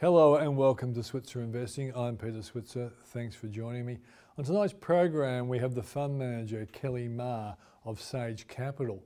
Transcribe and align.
Hello 0.00 0.36
and 0.36 0.56
welcome 0.56 0.94
to 0.94 1.02
Switzer 1.02 1.42
Investing. 1.42 1.92
I'm 1.94 2.16
Peter 2.16 2.40
Switzer. 2.40 2.90
Thanks 3.08 3.36
for 3.36 3.48
joining 3.48 3.84
me. 3.84 3.98
On 4.38 4.44
tonight's 4.44 4.72
program, 4.72 5.46
we 5.46 5.58
have 5.58 5.74
the 5.74 5.82
fund 5.82 6.18
manager, 6.18 6.66
Kelly 6.72 7.06
Ma 7.06 7.52
of 7.84 8.00
Sage 8.00 8.48
Capital. 8.48 9.04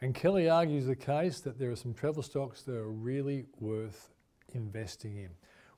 And 0.00 0.14
Kelly 0.14 0.48
argues 0.48 0.86
the 0.86 0.94
case 0.94 1.40
that 1.40 1.58
there 1.58 1.72
are 1.72 1.76
some 1.76 1.92
travel 1.92 2.22
stocks 2.22 2.62
that 2.62 2.76
are 2.76 2.92
really 2.92 3.46
worth 3.58 4.10
investing 4.54 5.16
in. 5.16 5.30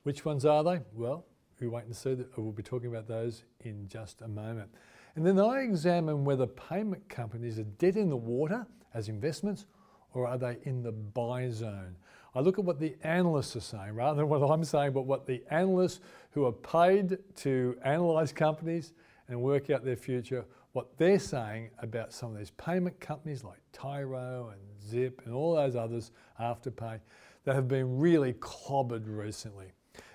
Which 0.03 0.23
ones 0.23 0.45
are 0.45 0.63
they? 0.63 0.81
Well, 0.93 1.25
we 1.59 1.67
wait 1.67 1.85
and 1.85 1.95
see. 1.95 2.17
We'll 2.37 2.51
be 2.51 2.61
talking 2.61 2.89
about 2.89 3.07
those 3.07 3.45
in 3.61 3.87
just 3.87 4.21
a 4.21 4.27
moment. 4.27 4.69
And 5.15 5.25
then 5.25 5.39
I 5.39 5.61
examine 5.61 6.23
whether 6.25 6.45
payment 6.45 7.09
companies 7.09 7.57
are 7.57 7.63
dead 7.63 7.97
in 7.97 8.11
the 8.11 8.17
water 8.17 8.67
as 8.93 9.09
investments 9.09 9.65
or 10.13 10.27
are 10.27 10.37
they 10.37 10.57
in 10.63 10.83
the 10.83 10.91
buy 10.91 11.49
zone? 11.49 11.95
I 12.35 12.41
look 12.41 12.59
at 12.59 12.65
what 12.65 12.79
the 12.79 12.95
analysts 13.03 13.55
are 13.55 13.61
saying 13.61 13.95
rather 13.95 14.17
than 14.17 14.29
what 14.29 14.41
I'm 14.41 14.63
saying, 14.63 14.93
but 14.93 15.03
what 15.03 15.25
the 15.25 15.43
analysts 15.49 15.99
who 16.31 16.45
are 16.45 16.51
paid 16.51 17.17
to 17.37 17.77
analyse 17.83 18.31
companies 18.31 18.93
and 19.27 19.41
work 19.41 19.69
out 19.69 19.83
their 19.83 19.95
future, 19.95 20.45
what 20.73 20.95
they're 20.97 21.19
saying 21.19 21.71
about 21.79 22.13
some 22.13 22.31
of 22.31 22.37
these 22.37 22.51
payment 22.51 22.99
companies 22.99 23.43
like 23.43 23.59
Tyro 23.73 24.51
and 24.51 24.61
Zip 24.87 25.21
and 25.25 25.33
all 25.33 25.55
those 25.55 25.75
others, 25.75 26.11
Afterpay, 26.39 26.99
that 27.45 27.55
have 27.55 27.67
been 27.67 27.97
really 27.97 28.33
clobbered 28.33 29.03
recently. 29.05 29.71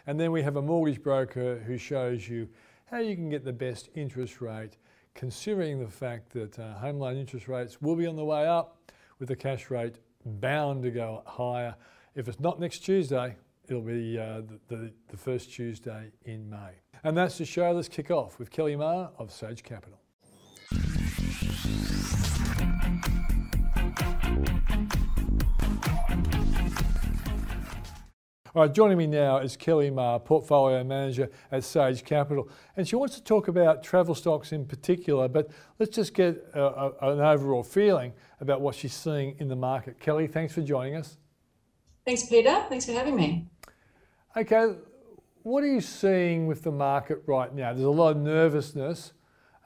And 0.06 0.18
then 0.20 0.30
we 0.30 0.42
have 0.42 0.56
a 0.56 0.62
mortgage 0.62 1.02
broker 1.02 1.58
who 1.66 1.76
shows 1.76 2.28
you 2.28 2.48
how 2.86 2.98
you 2.98 3.16
can 3.16 3.28
get 3.28 3.44
the 3.44 3.52
best 3.52 3.88
interest 3.94 4.40
rate, 4.40 4.76
considering 5.14 5.80
the 5.80 5.90
fact 5.90 6.32
that 6.32 6.58
uh, 6.58 6.74
home 6.74 6.98
loan 6.98 7.16
interest 7.16 7.48
rates 7.48 7.80
will 7.82 7.96
be 7.96 8.06
on 8.06 8.14
the 8.14 8.24
way 8.24 8.46
up, 8.46 8.78
with 9.18 9.28
the 9.28 9.36
cash 9.36 9.70
rate 9.70 9.96
bound 10.24 10.82
to 10.82 10.90
go 10.90 11.22
higher 11.26 11.74
if 12.14 12.28
it's 12.28 12.38
not 12.38 12.60
next 12.60 12.80
Tuesday, 12.80 13.36
it'll 13.68 13.82
be 13.82 14.18
uh, 14.18 14.42
the, 14.42 14.60
the, 14.68 14.92
the 15.08 15.16
first 15.16 15.52
Tuesday 15.52 16.12
in 16.24 16.48
May. 16.48 16.70
And 17.02 17.16
that's 17.16 17.38
the 17.38 17.44
show. 17.44 17.72
Let's 17.72 17.88
kick 17.88 18.10
off 18.10 18.38
with 18.38 18.50
Kelly 18.50 18.76
Ma 18.76 19.08
of 19.18 19.32
Sage 19.32 19.62
Capital. 19.62 19.98
All 28.54 28.62
right, 28.62 28.72
joining 28.72 28.96
me 28.96 29.08
now 29.08 29.38
is 29.38 29.56
Kelly 29.56 29.90
Ma, 29.90 30.16
Portfolio 30.20 30.84
Manager 30.84 31.28
at 31.50 31.64
Sage 31.64 32.04
Capital. 32.04 32.48
And 32.76 32.86
she 32.86 32.94
wants 32.94 33.16
to 33.16 33.24
talk 33.24 33.48
about 33.48 33.82
travel 33.82 34.14
stocks 34.14 34.52
in 34.52 34.64
particular, 34.64 35.26
but 35.26 35.50
let's 35.80 35.96
just 35.96 36.14
get 36.14 36.46
a, 36.54 36.62
a, 36.62 37.12
an 37.14 37.20
overall 37.20 37.64
feeling 37.64 38.12
about 38.40 38.60
what 38.60 38.76
she's 38.76 38.94
seeing 38.94 39.34
in 39.40 39.48
the 39.48 39.56
market. 39.56 39.98
Kelly, 39.98 40.28
thanks 40.28 40.54
for 40.54 40.62
joining 40.62 40.94
us. 40.94 41.18
Thanks, 42.04 42.24
Peter. 42.26 42.64
Thanks 42.68 42.84
for 42.84 42.92
having 42.92 43.16
me. 43.16 43.48
Okay, 44.36 44.74
what 45.42 45.64
are 45.64 45.68
you 45.68 45.80
seeing 45.80 46.46
with 46.46 46.62
the 46.62 46.70
market 46.70 47.22
right 47.26 47.54
now? 47.54 47.72
There's 47.72 47.86
a 47.86 47.90
lot 47.90 48.16
of 48.16 48.18
nervousness. 48.18 49.12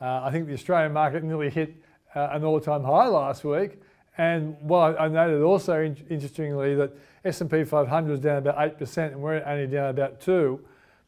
Uh, 0.01 0.21
I 0.23 0.31
think 0.31 0.47
the 0.47 0.55
Australian 0.55 0.93
market 0.93 1.25
nearly 1.25 1.51
hit 1.51 1.75
uh, 2.15 2.29
an 2.33 2.45
all-time 2.45 2.85
high 2.85 3.07
last 3.07 3.45
week. 3.45 3.81
And 4.19 4.57
well, 4.61 4.97
I 4.99 5.09
noted 5.09 5.43
also 5.43 5.81
in- 5.81 6.05
interestingly 6.11 6.75
that 6.75 6.93
S&P 7.25 7.65
500 7.65 8.13
is 8.13 8.21
down 8.21 8.39
about 8.39 8.79
8% 8.79 9.13
and 9.13 9.21
we're 9.21 9.43
only 9.45 9.67
down 9.67 9.91
about 9.91 10.21
2 10.21 10.61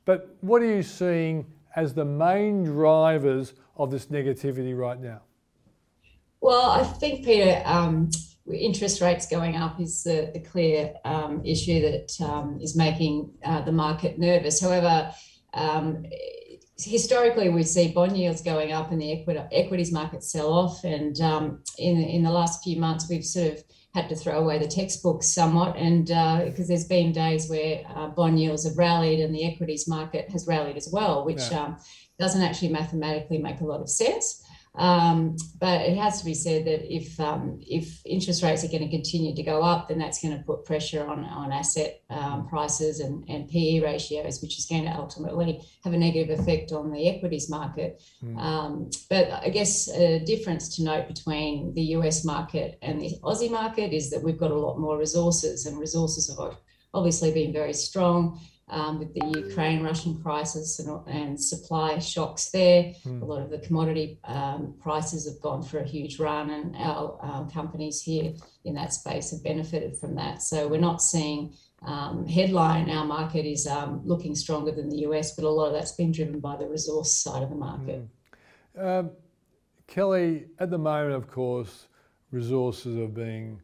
But 0.04 0.36
what 0.40 0.62
are 0.62 0.76
you 0.76 0.82
seeing 0.82 1.46
as 1.76 1.94
the 1.94 2.04
main 2.04 2.64
drivers 2.64 3.54
of 3.76 3.90
this 3.90 4.06
negativity 4.06 4.76
right 4.76 5.00
now? 5.00 5.22
Well, 6.40 6.70
I 6.70 6.84
think, 6.84 7.24
Peter, 7.24 7.62
um, 7.64 8.10
interest 8.52 9.00
rates 9.00 9.26
going 9.26 9.56
up 9.56 9.80
is 9.80 10.02
the, 10.02 10.30
the 10.32 10.40
clear 10.40 10.94
um, 11.04 11.42
issue 11.44 11.80
that 11.80 12.20
um, 12.20 12.58
is 12.60 12.76
making 12.76 13.30
uh, 13.44 13.62
the 13.62 13.72
market 13.72 14.18
nervous. 14.18 14.60
However, 14.60 15.12
um, 15.54 16.04
historically 16.78 17.48
we 17.48 17.62
see 17.62 17.92
bond 17.92 18.16
yields 18.16 18.42
going 18.42 18.72
up 18.72 18.90
and 18.90 19.00
the 19.00 19.12
equity, 19.12 19.40
equities 19.52 19.92
market 19.92 20.24
sell 20.24 20.52
off. 20.52 20.84
And 20.84 21.20
um, 21.20 21.62
in 21.78 22.02
in 22.02 22.22
the 22.22 22.30
last 22.30 22.62
few 22.62 22.78
months, 22.80 23.08
we've 23.08 23.24
sort 23.24 23.52
of 23.52 23.64
had 23.94 24.08
to 24.08 24.14
throw 24.14 24.38
away 24.38 24.58
the 24.58 24.68
textbooks 24.68 25.26
somewhat, 25.26 25.76
and 25.76 26.06
because 26.06 26.66
uh, 26.66 26.68
there's 26.68 26.86
been 26.86 27.12
days 27.12 27.50
where 27.50 27.82
uh, 27.94 28.06
bond 28.08 28.38
yields 28.40 28.64
have 28.64 28.78
rallied 28.78 29.18
and 29.18 29.34
the 29.34 29.44
equities 29.44 29.88
market 29.88 30.30
has 30.30 30.46
rallied 30.46 30.76
as 30.76 30.88
well, 30.92 31.24
which 31.24 31.50
yeah. 31.50 31.64
Um, 31.64 31.76
doesn't 32.18 32.42
actually 32.42 32.68
mathematically 32.68 33.38
make 33.38 33.60
a 33.60 33.64
lot 33.64 33.80
of 33.80 33.88
sense. 33.88 34.44
Um, 34.76 35.36
but 35.58 35.80
it 35.80 35.96
has 35.96 36.20
to 36.20 36.24
be 36.24 36.32
said 36.32 36.64
that 36.66 36.94
if 36.94 37.18
um, 37.18 37.58
if 37.60 38.00
interest 38.06 38.42
rates 38.42 38.64
are 38.64 38.68
going 38.68 38.84
to 38.84 38.88
continue 38.88 39.34
to 39.34 39.42
go 39.42 39.62
up, 39.62 39.88
then 39.88 39.98
that's 39.98 40.22
going 40.22 40.36
to 40.36 40.44
put 40.44 40.64
pressure 40.64 41.04
on 41.04 41.24
on 41.24 41.50
asset 41.50 42.00
um, 42.08 42.48
prices 42.48 43.00
and, 43.00 43.28
and 43.28 43.48
PE 43.48 43.80
ratios, 43.80 44.40
which 44.40 44.58
is 44.58 44.66
going 44.66 44.84
to 44.84 44.90
ultimately 44.90 45.60
have 45.82 45.92
a 45.92 45.98
negative 45.98 46.38
effect 46.38 46.70
on 46.70 46.92
the 46.92 47.08
equities 47.08 47.50
market. 47.50 48.00
Mm. 48.22 48.94
but 49.08 49.30
I 49.30 49.48
guess 49.48 49.90
a 49.90 50.20
difference 50.20 50.76
to 50.76 50.84
note 50.84 51.08
between 51.08 51.74
the 51.74 51.82
US 51.96 52.24
market 52.24 52.78
and 52.80 53.00
the 53.00 53.18
Aussie 53.24 53.50
market 53.50 53.92
is 53.92 54.10
that 54.10 54.22
we've 54.22 54.38
got 54.38 54.52
a 54.52 54.58
lot 54.58 54.78
more 54.78 54.96
resources, 54.96 55.66
and 55.66 55.80
resources 55.80 56.28
have 56.28 56.56
obviously 56.94 57.32
been 57.32 57.52
very 57.52 57.72
strong 57.72 58.40
um, 58.70 58.98
with 58.98 59.12
the 59.14 59.26
Ukraine 59.40 59.82
Russian 59.82 60.20
crisis 60.22 60.78
and, 60.78 61.06
and, 61.06 61.40
supply 61.40 61.98
shocks 61.98 62.50
there. 62.50 62.92
Mm. 63.04 63.22
A 63.22 63.24
lot 63.24 63.42
of 63.42 63.50
the 63.50 63.58
commodity 63.58 64.18
um, 64.24 64.74
prices 64.80 65.28
have 65.28 65.40
gone 65.40 65.62
for 65.62 65.78
a 65.78 65.86
huge 65.86 66.18
run, 66.18 66.50
and 66.50 66.76
our 66.76 67.18
um, 67.22 67.50
companies 67.50 68.00
here 68.00 68.32
in 68.64 68.74
that 68.74 68.92
space 68.92 69.30
have 69.32 69.42
benefited 69.42 69.96
from 69.96 70.14
that. 70.14 70.42
So 70.42 70.68
we're 70.68 70.80
not 70.80 71.02
seeing 71.02 71.52
um, 71.82 72.26
headline, 72.26 72.90
our 72.90 73.04
market 73.04 73.46
is 73.46 73.66
um, 73.66 74.02
looking 74.04 74.34
stronger 74.34 74.70
than 74.70 74.88
the 74.88 74.98
US, 75.08 75.34
but 75.34 75.44
a 75.44 75.48
lot 75.48 75.66
of 75.66 75.72
that's 75.72 75.92
been 75.92 76.12
driven 76.12 76.38
by 76.38 76.56
the 76.56 76.68
resource 76.68 77.12
side 77.12 77.42
of 77.42 77.50
the 77.50 77.56
market. 77.56 78.06
Mm. 78.76 79.10
Kelly, 79.90 80.46
at 80.60 80.70
the 80.70 80.78
moment, 80.78 81.14
of 81.14 81.28
course, 81.28 81.88
resources 82.30 82.96
are 82.96 83.08
being 83.08 83.60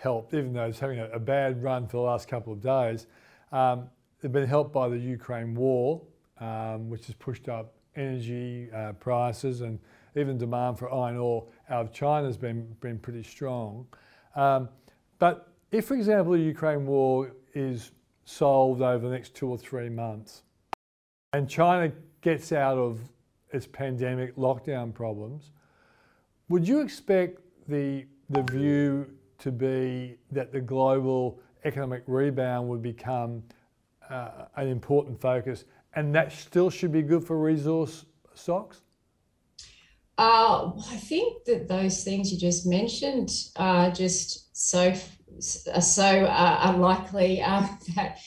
helped, 0.00 0.32
even 0.32 0.54
though 0.54 0.64
it's 0.64 0.78
having 0.78 0.98
a, 0.98 1.08
a 1.10 1.18
bad 1.18 1.62
run 1.62 1.86
for 1.86 1.98
the 1.98 2.02
last 2.02 2.28
couple 2.28 2.52
of 2.52 2.62
days. 2.62 3.06
Um, 3.52 3.90
They've 4.20 4.32
been 4.32 4.46
helped 4.46 4.72
by 4.72 4.88
the 4.88 4.98
Ukraine 4.98 5.54
war, 5.54 6.02
um, 6.40 6.88
which 6.88 7.06
has 7.06 7.14
pushed 7.14 7.48
up 7.48 7.74
energy 7.94 8.70
uh, 8.72 8.92
prices 8.92 9.60
and 9.60 9.78
even 10.16 10.38
demand 10.38 10.78
for 10.78 10.92
iron 10.92 11.16
ore 11.16 11.46
out 11.68 11.86
of 11.86 11.92
China 11.92 12.26
has 12.26 12.36
been, 12.36 12.66
been 12.80 12.98
pretty 12.98 13.22
strong. 13.22 13.86
Um, 14.34 14.68
but 15.18 15.52
if, 15.70 15.86
for 15.86 15.94
example, 15.94 16.32
the 16.32 16.40
Ukraine 16.40 16.86
war 16.86 17.32
is 17.54 17.92
solved 18.24 18.82
over 18.82 19.06
the 19.08 19.14
next 19.14 19.34
two 19.34 19.48
or 19.48 19.58
three 19.58 19.88
months 19.88 20.42
and 21.32 21.48
China 21.48 21.92
gets 22.20 22.52
out 22.52 22.78
of 22.78 23.00
its 23.52 23.66
pandemic 23.66 24.34
lockdown 24.36 24.92
problems, 24.92 25.50
would 26.48 26.66
you 26.66 26.80
expect 26.80 27.40
the, 27.68 28.06
the 28.30 28.42
view 28.50 29.06
to 29.38 29.52
be 29.52 30.16
that 30.32 30.52
the 30.52 30.60
global 30.60 31.40
economic 31.64 32.02
rebound 32.06 32.68
would 32.68 32.82
become 32.82 33.42
uh, 34.10 34.46
an 34.56 34.68
important 34.68 35.20
focus, 35.20 35.64
and 35.94 36.14
that 36.14 36.32
still 36.32 36.70
should 36.70 36.92
be 36.92 37.02
good 37.02 37.24
for 37.24 37.38
resource 37.38 38.04
stocks? 38.34 38.82
Uh, 40.18 40.72
I 40.90 40.96
think 40.96 41.44
that 41.44 41.68
those 41.68 42.02
things 42.02 42.32
you 42.32 42.38
just 42.38 42.66
mentioned 42.66 43.30
are 43.56 43.90
just 43.90 44.56
so 44.56 44.94
are 45.74 45.80
so 45.82 46.24
uh, 46.24 46.60
unlikely 46.62 47.42
um, 47.42 47.78
that 47.94 48.18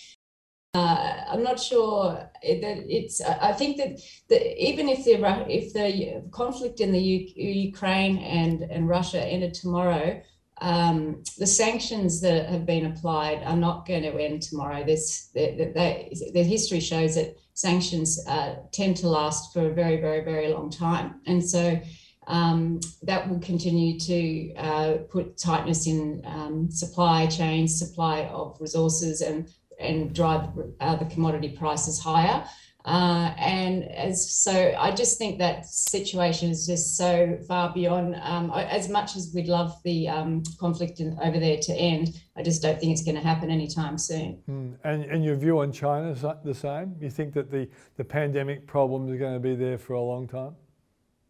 uh, 0.75 1.23
I'm 1.27 1.41
not 1.43 1.59
sure 1.59 2.13
that 2.13 2.83
it's. 2.87 3.21
I 3.21 3.53
think 3.53 3.77
that, 3.77 3.99
that 4.29 4.63
even 4.63 4.87
if 4.87 5.03
the 5.03 5.15
if 5.49 5.73
the 5.73 6.29
conflict 6.29 6.79
in 6.79 6.91
the 6.91 7.01
U- 7.01 7.33
Ukraine 7.35 8.19
and 8.19 8.61
and 8.61 8.87
Russia 8.87 9.19
ended 9.19 9.55
tomorrow, 9.55 10.21
um, 10.61 11.23
the 11.37 11.47
sanctions 11.47 12.21
that 12.21 12.49
have 12.49 12.65
been 12.65 12.85
applied 12.85 13.43
are 13.43 13.55
not 13.55 13.87
going 13.87 14.03
to 14.03 14.17
end 14.17 14.41
tomorrow. 14.41 14.83
This 14.85 15.27
the, 15.33 16.33
history 16.33 16.79
shows 16.79 17.15
that 17.15 17.35
sanctions 17.53 18.25
uh, 18.27 18.55
tend 18.71 18.97
to 18.97 19.09
last 19.09 19.53
for 19.53 19.67
a 19.67 19.73
very, 19.73 19.99
very, 20.01 20.23
very 20.23 20.49
long 20.49 20.69
time, 20.69 21.21
and 21.25 21.43
so 21.43 21.79
um, 22.27 22.79
that 23.03 23.27
will 23.29 23.39
continue 23.39 23.99
to 23.99 24.53
uh, 24.55 24.97
put 25.09 25.37
tightness 25.37 25.87
in 25.87 26.21
um, 26.25 26.69
supply 26.69 27.25
chains, 27.25 27.77
supply 27.77 28.25
of 28.25 28.57
resources, 28.59 29.21
and 29.21 29.49
and 29.79 30.13
drive 30.13 30.49
uh, 30.81 30.95
the 30.97 31.05
commodity 31.05 31.55
prices 31.57 31.99
higher. 31.99 32.45
Uh, 32.85 33.33
and 33.37 33.83
as 33.91 34.33
so, 34.33 34.73
I 34.77 34.91
just 34.91 35.17
think 35.17 35.37
that 35.39 35.65
situation 35.65 36.49
is 36.49 36.65
just 36.65 36.95
so 36.95 37.37
far 37.47 37.73
beyond. 37.73 38.15
Um, 38.23 38.51
as 38.51 38.87
much 38.87 39.17
as 39.17 39.31
we'd 39.35 39.47
love 39.47 39.75
the 39.83 40.07
um, 40.07 40.43
conflict 40.59 41.01
in, 41.01 41.17
over 41.21 41.39
there 41.39 41.57
to 41.57 41.73
end, 41.73 42.21
I 42.37 42.41
just 42.41 42.61
don't 42.61 42.79
think 42.79 42.93
it's 42.93 43.03
going 43.03 43.17
to 43.17 43.21
happen 43.21 43.49
anytime 43.51 43.97
soon. 43.97 44.41
Mm. 44.49 44.77
And, 44.85 45.03
and 45.03 45.25
your 45.25 45.35
view 45.35 45.59
on 45.59 45.73
China 45.73 46.09
is 46.09 46.21
the 46.21 46.53
same? 46.53 46.95
You 47.01 47.09
think 47.09 47.33
that 47.33 47.51
the, 47.51 47.67
the 47.97 48.05
pandemic 48.05 48.65
problem 48.65 49.11
is 49.13 49.19
going 49.19 49.33
to 49.33 49.39
be 49.41 49.55
there 49.55 49.77
for 49.77 49.93
a 49.93 50.01
long 50.01 50.27
time? 50.27 50.55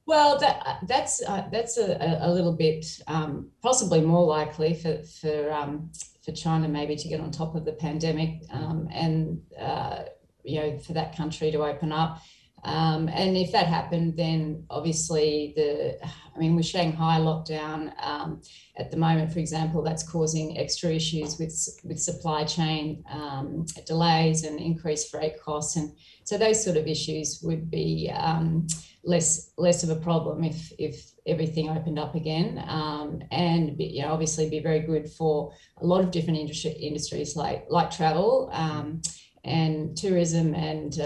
Well, 0.06 0.40
that 0.40 0.80
that's 0.88 1.22
uh, 1.22 1.48
that's 1.52 1.78
a, 1.78 2.18
a 2.22 2.32
little 2.32 2.54
bit 2.54 3.00
um, 3.06 3.52
possibly 3.62 4.02
more 4.02 4.26
likely 4.26 4.74
for 4.74 5.04
for 5.04 5.52
um, 5.52 5.92
for 6.26 6.32
China 6.32 6.68
maybe 6.68 6.96
to 6.96 7.08
get 7.08 7.22
on 7.22 7.30
top 7.30 7.54
of 7.54 7.64
the 7.64 7.74
pandemic, 7.74 8.42
um, 8.52 8.88
and 8.92 9.40
uh, 9.60 10.06
you 10.50 10.60
know, 10.60 10.80
for 10.80 10.94
that 10.94 11.16
country 11.16 11.52
to 11.52 11.64
open 11.64 11.92
up. 11.92 12.22
Um, 12.64 13.08
and 13.08 13.38
if 13.38 13.52
that 13.54 13.68
happened, 13.68 14.18
then 14.18 14.66
obviously 14.70 15.54
the, 15.56 15.98
I 16.04 16.38
mean, 16.38 16.56
with 16.56 16.66
Shanghai 16.66 17.18
lockdown 17.20 17.94
um, 18.04 18.42
at 18.78 18.92
the 18.92 18.98
moment, 18.98 19.32
for 19.32 19.40
example, 19.40 19.82
that's 19.82 20.04
causing 20.04 20.58
extra 20.58 20.90
issues 20.92 21.40
with 21.40 21.54
with 21.84 22.00
supply 22.00 22.44
chain 22.44 23.04
um, 23.10 23.66
delays 23.86 24.44
and 24.44 24.60
increased 24.60 25.10
freight 25.10 25.42
costs, 25.42 25.78
and 25.78 25.96
so 26.24 26.38
those 26.38 26.64
sort 26.64 26.78
of 26.78 26.88
issues 26.88 27.40
would 27.44 27.72
be 27.72 28.12
um, 28.14 28.68
less 29.04 29.52
less 29.58 29.84
of 29.84 29.90
a 29.90 30.02
problem 30.02 30.44
if 30.44 30.72
if 30.78 31.12
everything 31.26 31.70
opened 31.70 32.00
up 32.00 32.16
again, 32.16 32.64
um, 32.68 33.22
and 33.32 33.78
be, 33.78 33.86
you 33.86 34.02
know, 34.02 34.12
obviously 34.12 34.50
be 34.50 34.60
very 34.60 34.82
good 34.82 35.10
for 35.10 35.54
a 35.82 35.86
lot 35.86 36.04
of 36.04 36.12
different 36.12 36.40
industry, 36.40 36.72
industries 36.72 37.36
like 37.36 37.66
like 37.70 37.90
travel. 37.90 38.50
Um, 38.52 39.02
and 39.44 39.96
tourism 39.98 40.54
and 40.54 40.98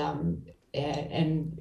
and 0.73 1.59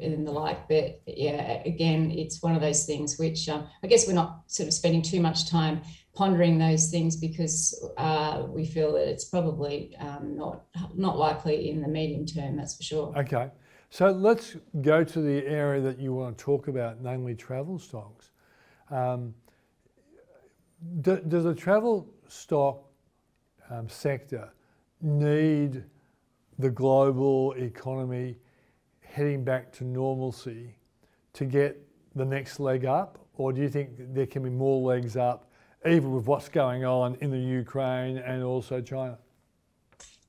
and 0.00 0.26
the 0.26 0.32
like. 0.32 0.68
But 0.68 1.02
yeah, 1.06 1.62
again, 1.64 2.10
it's 2.10 2.42
one 2.42 2.54
of 2.54 2.60
those 2.60 2.84
things 2.86 3.18
which 3.18 3.48
um, 3.48 3.66
I 3.82 3.86
guess 3.86 4.06
we're 4.06 4.14
not 4.14 4.42
sort 4.46 4.68
of 4.68 4.74
spending 4.74 5.02
too 5.02 5.20
much 5.20 5.50
time 5.50 5.82
pondering 6.14 6.58
those 6.58 6.90
things 6.90 7.16
because 7.16 7.90
uh, 7.96 8.44
we 8.48 8.66
feel 8.66 8.92
that 8.92 9.08
it's 9.08 9.24
probably 9.24 9.96
um, 9.98 10.36
not 10.36 10.64
not 10.94 11.18
likely 11.18 11.70
in 11.70 11.80
the 11.80 11.88
medium 11.88 12.26
term. 12.26 12.56
That's 12.56 12.76
for 12.76 12.82
sure. 12.82 13.14
Okay, 13.16 13.50
so 13.90 14.10
let's 14.10 14.56
go 14.80 15.04
to 15.04 15.20
the 15.20 15.46
area 15.46 15.80
that 15.82 15.98
you 15.98 16.12
want 16.14 16.38
to 16.38 16.44
talk 16.44 16.68
about, 16.68 17.02
namely 17.02 17.34
travel 17.34 17.78
stocks. 17.78 18.30
Um, 18.90 19.34
do, 21.00 21.16
does 21.28 21.44
the 21.44 21.54
travel 21.54 22.08
stock 22.28 22.84
um, 23.70 23.88
sector 23.88 24.52
need 25.00 25.84
the 26.62 26.70
global 26.70 27.52
economy 27.54 28.36
heading 29.00 29.42
back 29.42 29.72
to 29.72 29.84
normalcy 29.84 30.76
to 31.32 31.44
get 31.44 31.76
the 32.14 32.24
next 32.24 32.60
leg 32.60 32.86
up? 32.86 33.18
Or 33.34 33.52
do 33.52 33.60
you 33.60 33.68
think 33.68 33.90
there 34.14 34.26
can 34.26 34.44
be 34.44 34.50
more 34.50 34.80
legs 34.80 35.16
up, 35.16 35.50
even 35.84 36.12
with 36.12 36.26
what's 36.26 36.48
going 36.48 36.84
on 36.84 37.16
in 37.20 37.32
the 37.32 37.38
Ukraine 37.38 38.18
and 38.18 38.44
also 38.44 38.80
China? 38.80 39.18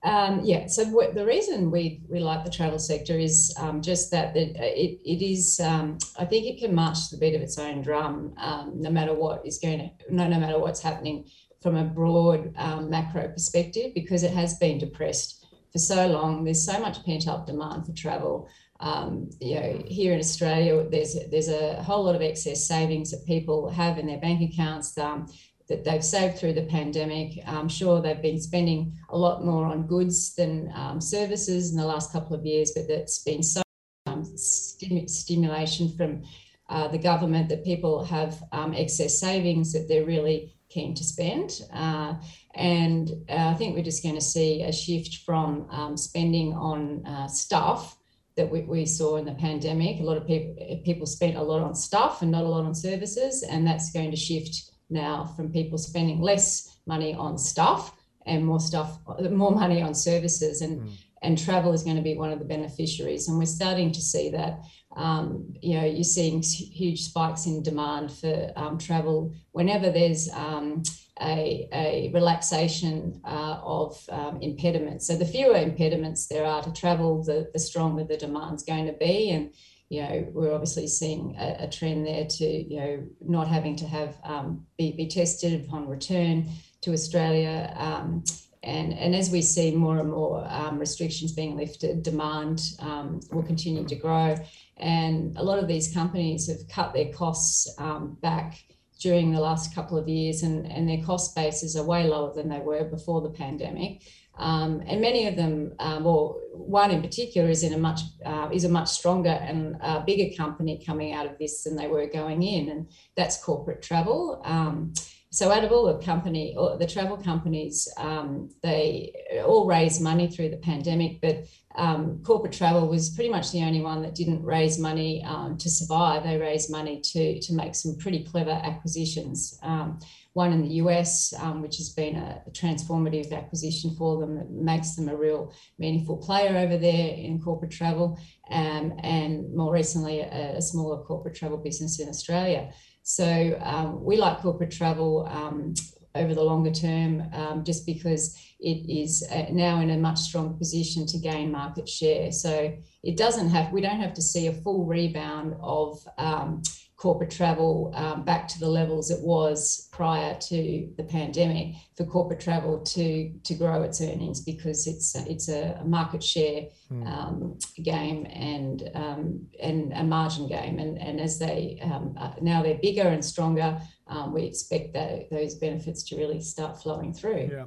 Um, 0.04 0.42
yeah, 0.44 0.66
so 0.68 0.86
what, 0.86 1.14
the 1.14 1.26
reason 1.26 1.70
we, 1.70 2.02
we 2.10 2.20
like 2.20 2.44
the 2.44 2.52
travel 2.52 2.80
sector 2.80 3.18
is 3.18 3.54
um, 3.58 3.82
just 3.82 4.10
that 4.12 4.36
it, 4.36 4.56
it, 4.58 5.00
it 5.06 5.24
is, 5.24 5.62
um, 5.62 6.00
I 6.18 6.26
think 6.26 6.46
it 6.48 6.60
can 6.60 6.74
march 6.74 7.10
to 7.10 7.16
the 7.16 7.20
beat 7.22 7.36
of 7.36 7.42
its 7.42 7.60
own 7.60 7.82
drum, 7.82 8.34
um, 8.38 8.74
no 8.76 8.90
matter 8.90 9.14
what 9.14 9.46
is 9.46 9.60
going 9.60 9.80
to, 9.80 10.14
no, 10.14 10.28
no 10.28 10.40
matter 10.40 10.60
what's 10.60 10.82
happening 10.82 11.30
from 11.62 11.78
a 11.78 11.86
broad 11.86 12.54
um, 12.58 12.90
macro 12.90 13.30
perspective, 13.30 13.94
because 13.94 14.24
it 14.24 14.32
has 14.32 14.58
been 14.58 14.78
depressed 14.78 15.43
for 15.74 15.80
so 15.80 16.08
long. 16.08 16.44
There's 16.44 16.64
so 16.64 16.80
much 16.80 17.04
pent 17.04 17.28
up 17.28 17.46
demand 17.46 17.86
for 17.86 17.94
travel. 17.94 18.48
Um, 18.80 19.30
you 19.42 19.56
know, 19.56 19.84
here 19.88 20.14
in 20.14 20.20
Australia, 20.20 20.88
there's 20.90 21.18
there's 21.32 21.50
a 21.50 21.82
whole 21.82 22.04
lot 22.04 22.16
of 22.16 22.22
excess 22.22 22.68
savings 22.68 23.12
that 23.12 23.26
people 23.26 23.70
have 23.70 23.98
in 23.98 24.08
their 24.08 24.20
bank 24.20 24.42
accounts 24.42 24.98
um, 24.98 25.28
that 25.70 25.84
they've 25.84 26.04
saved 26.04 26.38
through 26.38 26.54
the 26.54 26.66
pandemic. 26.66 27.40
I'm 27.48 27.70
sure 27.70 28.02
they've 28.02 28.22
been 28.22 28.40
spending 28.40 28.96
a 29.10 29.18
lot 29.18 29.44
more 29.44 29.66
on 29.66 29.88
goods 29.88 30.36
than 30.36 30.72
um, 30.76 31.02
services 31.02 31.72
in 31.72 31.78
the 31.78 31.86
last 31.86 32.12
couple 32.12 32.36
of 32.36 32.46
years, 32.46 32.72
but 32.76 32.88
that's 32.88 33.24
been 33.24 33.42
so 33.42 33.62
um, 34.06 34.26
stim- 34.38 35.08
stimulation 35.08 35.96
from 35.96 36.24
uh, 36.70 36.88
the 36.90 36.98
government 36.98 37.50
that 37.50 37.64
people 37.64 38.04
have 38.04 38.44
um, 38.52 38.74
excess 38.74 39.20
savings 39.20 39.72
that 39.74 39.88
they're 39.88 40.06
really 40.06 40.54
keen 40.74 40.96
to 40.96 41.04
spend. 41.04 41.62
Uh, 41.74 42.16
and 42.56 43.12
uh, 43.30 43.52
I 43.52 43.54
think 43.54 43.76
we're 43.76 43.84
just 43.84 44.04
going 44.04 44.16
to 44.16 44.22
see 44.22 44.64
a 44.64 44.72
shift 44.72 45.18
from 45.26 45.68
um, 45.70 45.98
spending 45.98 46.54
on 46.54 47.06
uh, 47.06 47.28
stuff 47.28 47.98
that 48.36 48.50
we, 48.50 48.62
we 48.62 48.86
saw 48.86 49.18
in 49.18 49.26
the 49.26 49.34
pandemic. 49.34 50.00
A 50.00 50.04
lot 50.04 50.18
of 50.18 50.26
people 50.26 50.82
people 50.84 51.06
spent 51.06 51.36
a 51.36 51.42
lot 51.42 51.62
on 51.62 51.76
stuff 51.76 52.22
and 52.22 52.32
not 52.32 52.44
a 52.44 52.48
lot 52.48 52.66
on 52.66 52.76
services, 52.76 53.44
and 53.44 53.66
that's 53.66 53.92
going 53.92 54.12
to 54.12 54.18
shift 54.18 54.72
now 54.90 55.26
from 55.36 55.52
people 55.52 55.78
spending 55.78 56.20
less 56.22 56.78
money 56.86 57.14
on 57.14 57.38
stuff 57.38 57.94
and 58.26 58.46
more 58.46 58.60
stuff, 58.60 59.00
more 59.32 59.52
money 59.52 59.82
on 59.82 59.94
services, 59.94 60.62
and 60.62 60.82
mm. 60.82 60.92
and 61.22 61.38
travel 61.38 61.74
is 61.74 61.84
going 61.84 61.98
to 61.98 62.02
be 62.02 62.18
one 62.18 62.32
of 62.32 62.40
the 62.40 62.46
beneficiaries. 62.46 63.28
And 63.28 63.38
we're 63.38 63.46
starting 63.46 63.92
to 63.92 64.02
see 64.02 64.30
that. 64.32 64.60
Um, 64.96 65.54
you 65.62 65.80
know, 65.80 65.86
you're 65.86 66.04
seeing 66.04 66.42
huge 66.42 67.02
spikes 67.04 67.46
in 67.46 67.64
demand 67.64 68.12
for 68.12 68.52
um, 68.56 68.78
travel 68.78 69.34
whenever 69.52 69.90
there's 69.92 70.30
um, 70.30 70.84
a, 71.22 71.68
a 71.72 72.12
relaxation 72.14 73.22
uh, 73.26 73.60
of 73.64 73.98
um, 74.10 74.42
impediments. 74.42 75.08
So 75.08 75.16
the 75.16 75.26
fewer 75.26 75.56
impediments 75.56 76.28
there 76.28 76.46
are 76.46 76.62
to 76.64 76.74
travel, 76.74 77.24
the, 77.24 77.50
the 77.54 77.60
stronger 77.60 78.04
the 78.04 78.18
demand's 78.18 78.64
going 78.64 78.88
to 78.88 78.94
be. 78.94 79.32
And, 79.32 79.54
you 79.90 80.02
know, 80.02 80.28
we're 80.32 80.54
obviously 80.54 80.88
seeing 80.88 81.36
a, 81.40 81.66
a 81.66 81.70
trend 81.70 82.06
there 82.06 82.26
to, 82.26 82.46
you 82.46 82.80
know, 82.80 83.04
not 83.22 83.48
having 83.48 83.76
to 83.78 83.88
have 83.88 84.18
um, 84.24 84.66
be, 84.78 84.92
be 84.92 85.08
tested 85.08 85.66
upon 85.66 85.88
return 85.88 86.50
to 86.82 86.94
Australia. 86.94 87.74
Um, 87.78 88.24
and, 88.64 88.94
and 88.94 89.14
as 89.14 89.30
we 89.30 89.42
see 89.42 89.76
more 89.76 90.00
and 90.00 90.10
more 90.10 90.46
um, 90.50 90.80
restrictions 90.80 91.34
being 91.34 91.58
lifted, 91.58 92.02
demand 92.02 92.62
um, 92.80 93.20
will 93.32 93.44
continue 93.44 93.86
to 93.86 93.96
grow. 93.96 94.38
And 94.78 95.38
a 95.38 95.44
lot 95.44 95.60
of 95.60 95.68
these 95.68 95.94
companies 95.94 96.48
have 96.48 96.68
cut 96.68 96.94
their 96.94 97.12
costs 97.14 97.74
um, 97.78 98.18
back 98.22 98.64
during 99.00 99.32
the 99.32 99.40
last 99.40 99.76
couple 99.76 99.98
of 99.98 100.08
years, 100.08 100.44
and, 100.44 100.66
and 100.66 100.88
their 100.88 101.04
cost 101.04 101.36
bases 101.36 101.76
are 101.76 101.84
way 101.84 102.08
lower 102.08 102.34
than 102.34 102.50
they 102.50 102.60
were 102.60 102.86
before 102.86 103.22
the 103.22 103.30
pandemic. 103.30 104.02
Um, 104.38 104.82
and 104.88 105.00
many 105.00 105.28
of 105.28 105.36
them, 105.36 105.74
um, 105.80 106.08
or 106.08 106.38
one 106.54 106.90
in 106.90 107.02
particular, 107.02 107.50
is 107.50 107.64
in 107.64 107.74
a 107.74 107.78
much 107.78 108.02
uh, 108.26 108.50
is 108.52 108.64
a 108.64 108.70
much 108.70 108.90
stronger 108.90 109.30
and 109.30 109.78
uh, 109.82 110.00
bigger 110.00 110.36
company 110.36 110.82
coming 110.84 111.14
out 111.14 111.28
of 111.28 111.38
this 111.38 111.64
than 111.64 111.76
they 111.76 111.88
were 111.88 112.08
going 112.08 112.42
in, 112.42 112.70
and 112.70 112.88
that's 113.16 113.44
corporate 113.44 113.84
travel. 113.84 114.42
Um, 114.44 114.94
so 115.34 115.52
out 115.52 115.64
of 115.64 115.72
all 115.72 115.86
the 115.86 116.06
company, 116.06 116.56
the 116.78 116.86
travel 116.86 117.18
companies, 117.18 117.92
um, 117.98 118.52
they 118.62 119.16
all 119.44 119.66
raised 119.66 120.00
money 120.00 120.28
through 120.28 120.50
the 120.50 120.58
pandemic, 120.58 121.22
but 121.22 121.48
um, 121.74 122.22
corporate 122.24 122.54
travel 122.54 122.88
was 122.88 123.10
pretty 123.10 123.32
much 123.32 123.52
the 123.52 123.64
only 123.64 123.82
one 123.82 124.04
that 124.04 124.14
didn't 124.14 124.44
raise 124.44 124.78
money 124.78 125.24
um, 125.26 125.58
to 125.58 125.72
survive. 125.72 126.22
They 126.22 126.38
raised 126.38 126.70
money 126.70 127.02
to 127.02 127.42
to 127.42 127.54
make 127.56 127.74
some 127.74 127.98
pretty 127.98 128.24
clever 128.24 128.52
acquisitions. 128.52 129.58
Um, 129.64 129.98
one 130.34 130.54
in 130.54 130.62
the 130.62 130.76
US, 130.76 131.34
um, 131.40 131.64
which 131.64 131.78
has 131.78 131.90
been 131.90 132.16
a, 132.16 132.44
a, 132.46 132.52
transformative 132.52 133.32
acquisition 133.32 133.96
for 133.96 134.20
them 134.20 134.36
that 134.36 134.52
makes 134.52 134.96
them 134.96 135.10
a 135.10 135.16
real 135.16 135.54
meaningful 135.80 136.18
player 136.18 136.58
over 136.58 136.78
there 136.78 137.16
in 137.16 137.40
corporate 137.40 137.72
travel, 137.72 138.20
um, 138.52 138.94
and 139.00 139.52
more 139.56 139.74
recently, 139.74 140.22
a, 140.22 140.58
a 140.58 140.62
smaller 140.62 141.04
corporate 141.04 141.36
travel 141.36 141.58
business 141.58 142.00
in 142.00 142.08
Australia. 142.08 142.72
So 143.04 143.60
um, 143.62 144.04
we 144.04 144.18
like 144.18 144.40
corporate 144.40 144.72
travel 144.72 145.28
um, 145.30 145.74
over 146.16 146.34
the 146.34 146.44
longer 146.44 146.72
term 146.72 147.24
um, 147.34 147.64
just 147.64 147.86
because 147.86 148.38
it 148.60 148.90
is 148.90 149.28
uh, 149.30 149.46
now 149.52 149.82
in 149.82 149.90
a 149.90 149.98
much 149.98 150.20
stronger 150.20 150.54
position 150.54 151.06
to 151.08 151.18
gain 151.18 151.52
market 151.52 151.88
share. 151.88 152.32
So 152.32 152.76
it 153.04 153.18
doesn't 153.18 153.50
have, 153.50 153.74
we 153.74 153.82
don't 153.82 154.00
have 154.00 154.14
to 154.14 154.22
see 154.22 154.48
a 154.48 154.54
full 154.54 154.86
rebound 154.86 155.56
of 155.62 156.00
um, 156.18 156.64
corporate 157.04 157.32
travel 157.32 157.92
um, 157.96 158.24
back 158.24 158.48
to 158.48 158.58
the 158.62 158.68
levels 158.80 159.12
it 159.12 159.20
was 159.20 159.90
prior 159.92 160.38
to 160.40 160.90
the 160.96 161.04
pandemic 161.04 161.76
for 161.98 162.06
corporate 162.06 162.40
travel 162.40 162.80
to 162.80 163.30
to 163.44 163.54
grow 163.56 163.84
its 163.84 164.00
earnings 164.00 164.40
because 164.40 164.88
it's 164.88 165.14
it's 165.28 165.50
a 165.50 165.82
market 165.84 166.24
share 166.24 166.62
mm. 166.90 167.06
um, 167.06 167.60
game 167.84 168.26
and 168.28 168.90
um, 168.96 169.46
and 169.62 169.92
a 169.92 170.04
margin 170.06 170.48
game. 170.48 170.80
And 170.80 170.98
and 170.98 171.20
as 171.20 171.38
they 171.40 171.78
um, 171.84 172.16
uh, 172.18 172.36
now 172.42 172.64
they're 172.64 172.80
bigger 172.82 173.10
and 173.10 173.24
stronger 173.24 173.82
um, 174.08 174.34
we 174.34 174.44
expect 174.44 174.94
that 174.94 175.30
those 175.30 175.56
benefits 175.56 176.04
to 176.04 176.16
really 176.16 176.40
start 176.40 176.82
flowing 176.82 177.14
through. 177.14 177.50
Yeah. 177.52 177.66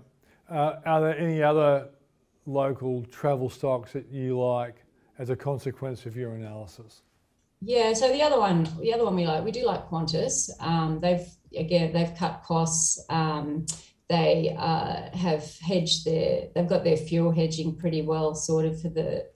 Uh, 0.48 0.80
are 0.86 1.00
there 1.02 1.18
any 1.18 1.42
other 1.42 1.90
local 2.46 3.04
travel 3.04 3.50
stocks 3.50 3.92
that 3.92 4.08
you 4.10 4.40
like 4.40 4.76
as 5.18 5.28
a 5.28 5.36
consequence 5.36 6.06
of 6.06 6.16
your 6.16 6.32
analysis 6.32 7.02
yeah, 7.60 7.92
so 7.94 8.12
the 8.12 8.22
other 8.22 8.38
one, 8.38 8.68
the 8.80 8.92
other 8.92 9.04
one 9.04 9.16
we 9.16 9.26
like, 9.26 9.44
we 9.44 9.50
do 9.50 9.64
like 9.64 9.88
Qantas. 9.88 10.50
Um, 10.60 11.00
they've 11.00 11.26
again, 11.56 11.92
they've 11.92 12.14
cut 12.16 12.42
costs. 12.44 13.04
Um, 13.08 13.66
they 14.08 14.54
uh, 14.56 15.16
have 15.16 15.58
hedged 15.60 16.04
their, 16.04 16.48
they've 16.54 16.68
got 16.68 16.84
their 16.84 16.96
fuel 16.96 17.32
hedging 17.32 17.74
pretty 17.74 18.02
well 18.02 18.34
sorted 18.34 18.78
for 18.80 18.88
the, 18.88 19.26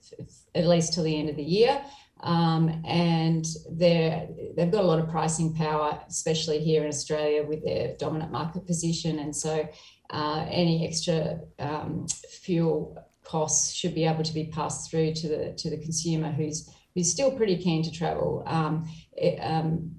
at 0.55 0.65
least 0.65 0.93
till 0.93 1.03
the 1.03 1.19
end 1.19 1.29
of 1.29 1.35
the 1.35 1.43
year. 1.43 1.81
Um, 2.21 2.81
and 2.85 3.45
they're, 3.71 4.29
they've 4.55 4.71
got 4.71 4.83
a 4.83 4.87
lot 4.87 4.99
of 4.99 5.09
pricing 5.09 5.53
power, 5.53 5.99
especially 6.07 6.59
here 6.59 6.83
in 6.83 6.87
Australia 6.87 7.43
with 7.43 7.65
their 7.65 7.95
dominant 7.97 8.31
market 8.31 8.65
position. 8.65 9.19
And 9.19 9.35
so 9.35 9.67
uh, 10.11 10.45
any 10.49 10.87
extra 10.87 11.39
um, 11.59 12.07
fuel 12.29 12.97
costs 13.23 13.73
should 13.73 13.95
be 13.95 14.05
able 14.05 14.23
to 14.23 14.33
be 14.33 14.45
passed 14.45 14.89
through 14.89 15.13
to 15.13 15.27
the 15.27 15.53
to 15.57 15.69
the 15.69 15.77
consumer 15.77 16.31
who's 16.31 16.69
who's 16.95 17.11
still 17.11 17.31
pretty 17.31 17.57
keen 17.57 17.83
to 17.83 17.91
travel, 17.91 18.43
um, 18.45 18.87
it, 19.13 19.39
um, 19.39 19.91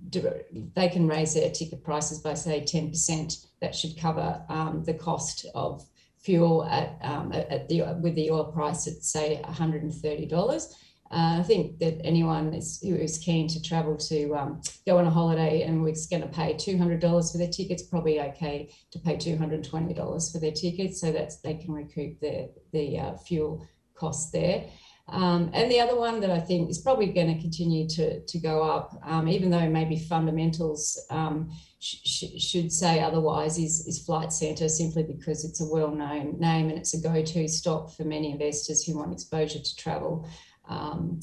they 0.74 0.88
can 0.88 1.06
raise 1.06 1.34
their 1.34 1.50
ticket 1.50 1.82
prices 1.82 2.18
by 2.18 2.34
say 2.34 2.60
10%. 2.60 3.46
That 3.60 3.74
should 3.74 3.96
cover 3.96 4.42
um, 4.48 4.82
the 4.84 4.94
cost 4.94 5.46
of 5.54 5.84
fuel 6.18 6.64
at, 6.64 6.98
um, 7.02 7.32
at 7.32 7.68
the 7.68 7.82
with 8.00 8.14
the 8.16 8.30
oil 8.30 8.50
price 8.52 8.86
at 8.86 9.02
say 9.02 9.40
$130. 9.44 10.74
Uh, 11.12 11.40
I 11.40 11.42
think 11.42 11.78
that 11.78 12.00
anyone 12.06 12.54
is, 12.54 12.80
who 12.80 12.94
is 12.94 13.18
keen 13.18 13.46
to 13.48 13.60
travel 13.60 13.98
to 13.98 14.34
um, 14.34 14.62
go 14.86 14.96
on 14.96 15.06
a 15.06 15.10
holiday 15.10 15.62
and 15.62 15.82
was 15.82 16.06
going 16.06 16.22
to 16.22 16.28
pay 16.28 16.54
$200 16.54 17.30
for 17.30 17.36
their 17.36 17.50
tickets, 17.50 17.82
probably 17.82 18.18
okay 18.18 18.72
to 18.92 18.98
pay 18.98 19.16
$220 19.16 20.32
for 20.32 20.40
their 20.40 20.52
tickets, 20.52 21.02
so 21.02 21.12
that 21.12 21.32
they 21.44 21.54
can 21.54 21.72
recoup 21.72 22.18
the 22.20 22.50
the 22.72 22.98
uh, 22.98 23.16
fuel 23.18 23.66
costs 23.94 24.30
there. 24.30 24.64
Um, 25.08 25.50
and 25.52 25.70
the 25.70 25.80
other 25.80 25.96
one 25.96 26.20
that 26.20 26.30
I 26.30 26.40
think 26.40 26.70
is 26.70 26.78
probably 26.78 27.06
going 27.06 27.34
to 27.34 27.40
continue 27.40 27.88
to, 27.88 28.20
to 28.20 28.38
go 28.38 28.62
up, 28.62 28.98
um, 29.04 29.28
even 29.28 29.50
though 29.50 29.68
maybe 29.68 29.98
fundamentals 29.98 30.98
um, 31.10 31.50
sh- 31.80 31.96
sh- 32.04 32.42
should 32.42 32.72
say 32.72 33.00
otherwise, 33.00 33.58
is, 33.58 33.86
is 33.86 34.04
Flight 34.04 34.32
Centre 34.32 34.68
simply 34.68 35.02
because 35.02 35.44
it's 35.44 35.60
a 35.60 35.66
well 35.66 35.90
known 35.90 36.38
name 36.38 36.70
and 36.70 36.78
it's 36.78 36.94
a 36.94 37.00
go 37.00 37.22
to 37.22 37.48
stock 37.48 37.92
for 37.92 38.04
many 38.04 38.30
investors 38.30 38.84
who 38.84 38.96
want 38.96 39.12
exposure 39.12 39.58
to 39.58 39.76
travel. 39.76 40.28
Um, 40.68 41.20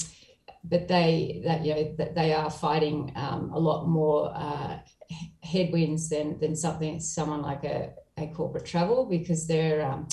but 0.65 0.87
they 0.87 1.41
that 1.45 1.65
you 1.65 1.73
know 1.73 1.95
that 1.97 2.15
they 2.15 2.33
are 2.33 2.49
fighting 2.49 3.13
um, 3.15 3.51
a 3.53 3.59
lot 3.59 3.87
more 3.87 4.31
uh, 4.35 4.79
headwinds 5.41 6.09
than 6.09 6.37
than 6.39 6.55
something 6.55 6.99
someone 6.99 7.41
like 7.41 7.63
a, 7.63 7.93
a 8.17 8.27
corporate 8.27 8.65
travel 8.65 9.05
because 9.05 9.47
they're 9.47 9.85
um, 9.85 10.07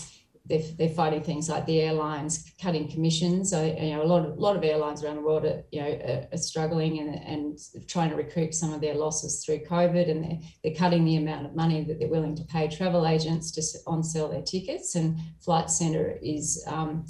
they're, 0.48 0.62
they're 0.78 0.88
fighting 0.88 1.22
things 1.22 1.48
like 1.48 1.66
the 1.66 1.80
airlines 1.80 2.52
cutting 2.60 2.88
commissions. 2.90 3.52
You 3.52 3.90
know, 3.90 4.02
a 4.02 4.04
lot 4.04 4.24
of, 4.24 4.38
lot 4.38 4.56
of 4.56 4.64
airlines 4.64 5.02
around 5.02 5.16
the 5.16 5.22
world 5.22 5.44
are, 5.44 5.62
you 5.70 5.80
know, 5.80 5.88
are, 5.88 6.28
are, 6.32 6.38
struggling 6.38 6.98
and, 7.00 7.14
and 7.14 7.58
trying 7.88 8.10
to 8.10 8.16
recoup 8.16 8.54
some 8.54 8.72
of 8.72 8.80
their 8.80 8.94
losses 8.94 9.44
through 9.44 9.64
COVID. 9.64 10.10
And 10.10 10.24
they're, 10.24 10.38
they're 10.62 10.74
cutting 10.74 11.04
the 11.04 11.16
amount 11.16 11.46
of 11.46 11.54
money 11.54 11.84
that 11.84 11.98
they're 11.98 12.08
willing 12.08 12.36
to 12.36 12.44
pay 12.44 12.68
travel 12.68 13.06
agents 13.06 13.50
to 13.52 13.62
on 13.86 14.02
sell 14.02 14.28
their 14.28 14.42
tickets. 14.42 14.94
And 14.94 15.18
Flight 15.40 15.70
Centre 15.70 16.18
is 16.22 16.62
um, 16.66 17.06